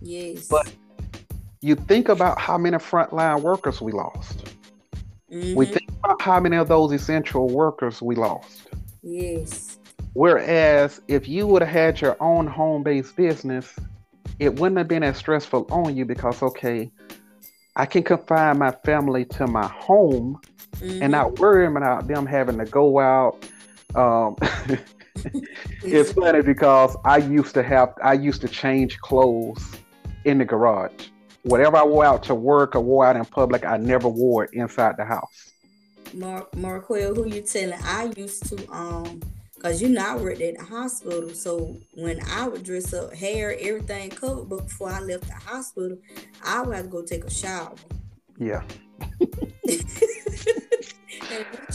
[0.00, 0.46] Yes.
[0.48, 0.72] But
[1.60, 4.44] you think about how many frontline workers we lost.
[5.32, 5.54] Mm-hmm.
[5.54, 8.68] We think about how many of those essential workers we lost.
[9.02, 9.78] Yes.
[10.12, 13.74] Whereas if you would have had your own home based business,
[14.38, 16.90] it wouldn't have been as stressful on you because, okay,
[17.76, 20.40] I can confine my family to my home
[20.76, 21.02] mm-hmm.
[21.02, 23.48] and not worry about them having to go out.
[23.94, 24.36] Um,
[25.82, 29.76] it's funny because I used to have, I used to change clothes
[30.24, 31.08] in the garage.
[31.42, 34.50] Whatever I wore out to work or wore out in public, I never wore it
[34.54, 35.52] inside the house.
[36.14, 37.78] Mark Marquel, who you telling?
[37.82, 39.20] I used to um
[39.64, 43.56] Cause you know I worked at the hospital, so when I would dress up, hair,
[43.58, 45.96] everything covered, but before I left the hospital,
[46.44, 47.72] I would have to go take a shower.
[48.38, 48.62] Yeah.
[49.00, 49.86] and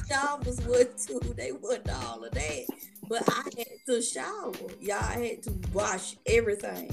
[0.08, 1.20] showers were too.
[1.36, 2.66] They wasn't all of that,
[3.08, 4.54] but I had to shower.
[4.80, 6.92] Y'all had to wash everything.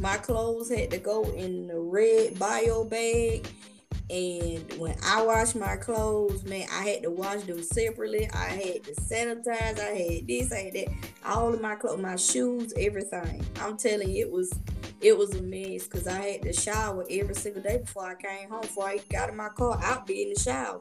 [0.00, 3.46] My clothes had to go in the red bio bag
[4.10, 8.28] and when I wash my clothes, man, I had to wash them separately.
[8.32, 9.78] I had to sanitize.
[9.78, 10.88] I had this, I had that.
[11.26, 13.44] All of my clothes, my shoes, everything.
[13.60, 14.52] I'm telling you, it was
[15.00, 18.48] it was a mess because I had to shower every single day before I came
[18.48, 18.62] home.
[18.62, 20.80] Before I got in my car, I'd be in the shower.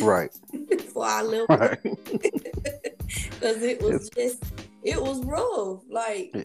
[0.00, 0.30] Right.
[0.68, 1.50] before I left.
[1.50, 1.80] Right.
[3.06, 4.38] Because it was it's...
[4.40, 4.44] just
[4.82, 5.82] it was rough.
[5.88, 6.42] Like yeah.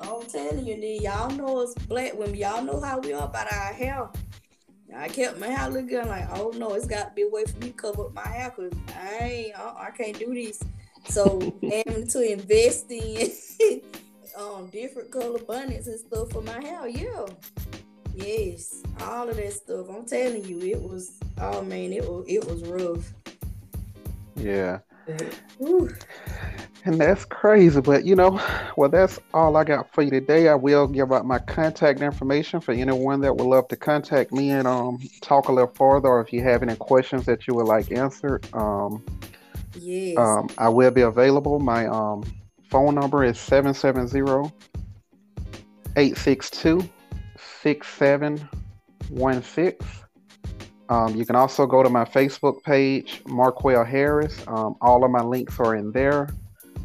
[0.00, 2.36] I'm telling you, y'all know us black women.
[2.36, 4.08] Y'all know how we are about our hair.
[4.96, 7.58] I kept my hair looking like, oh no, it's got to be a way for
[7.58, 10.62] me to cover up my hair because I ain't, I, I can't do this.
[11.08, 13.30] So having to invest in
[14.38, 17.26] um different color bonnets and stuff for my hair, yeah,
[18.14, 19.88] yes, all of that stuff.
[19.88, 23.12] I'm telling you, it was, oh man, it was, it was rough.
[24.36, 24.78] Yeah.
[26.88, 28.40] And that's crazy, but you know,
[28.78, 30.48] well, that's all I got for you today.
[30.48, 34.52] I will give out my contact information for anyone that would love to contact me
[34.52, 37.66] and um talk a little further, or if you have any questions that you would
[37.66, 38.48] like answered.
[38.54, 39.04] Um,
[39.74, 40.16] yes.
[40.16, 41.60] Um, I will be available.
[41.60, 42.24] My um
[42.70, 44.50] phone number is 770
[45.94, 46.88] 862
[47.36, 49.76] 6716.
[50.88, 54.42] Um, you can also go to my Facebook page, Marquel Harris.
[54.46, 56.30] Um, all of my links are in there.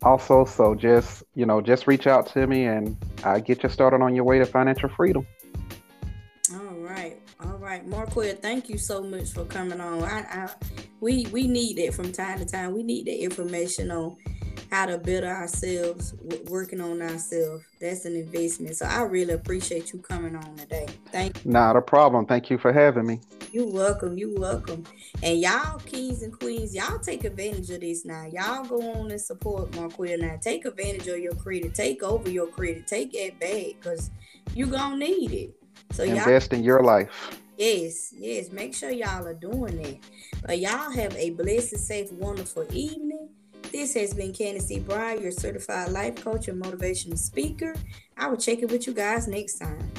[0.03, 4.01] also, so just you know, just reach out to me and I get you started
[4.01, 5.25] on your way to financial freedom.
[6.53, 10.03] All right, all right, Marquel, thank you so much for coming on.
[10.03, 10.49] I, I,
[10.99, 12.73] we we need it from time to time.
[12.73, 14.17] We need the information on
[14.73, 16.15] how to better ourselves,
[16.47, 17.63] working on ourselves.
[17.79, 18.75] That's an investment.
[18.75, 20.87] So I really appreciate you coming on today.
[21.11, 21.51] Thank you.
[21.51, 22.25] Not a problem.
[22.25, 23.19] Thank you for having me.
[23.51, 24.17] You're welcome.
[24.17, 24.83] You're welcome.
[25.21, 28.25] And y'all, kings and queens, y'all take advantage of this now.
[28.25, 30.39] Y'all go on and support Marquita now.
[30.41, 31.75] Take advantage of your credit.
[31.75, 32.87] Take over your credit.
[32.87, 34.09] Take it back because
[34.55, 35.55] you're going to need it.
[35.91, 37.39] So invest in your life.
[37.59, 38.51] Yes, yes.
[38.51, 39.99] Make sure y'all are doing that.
[40.43, 43.12] But y'all have a blessed, safe, wonderful evening.
[43.73, 44.77] This has been Candis D.
[44.77, 47.73] Brown, your certified life coach and motivational speaker.
[48.15, 49.91] I will check it with you guys next time.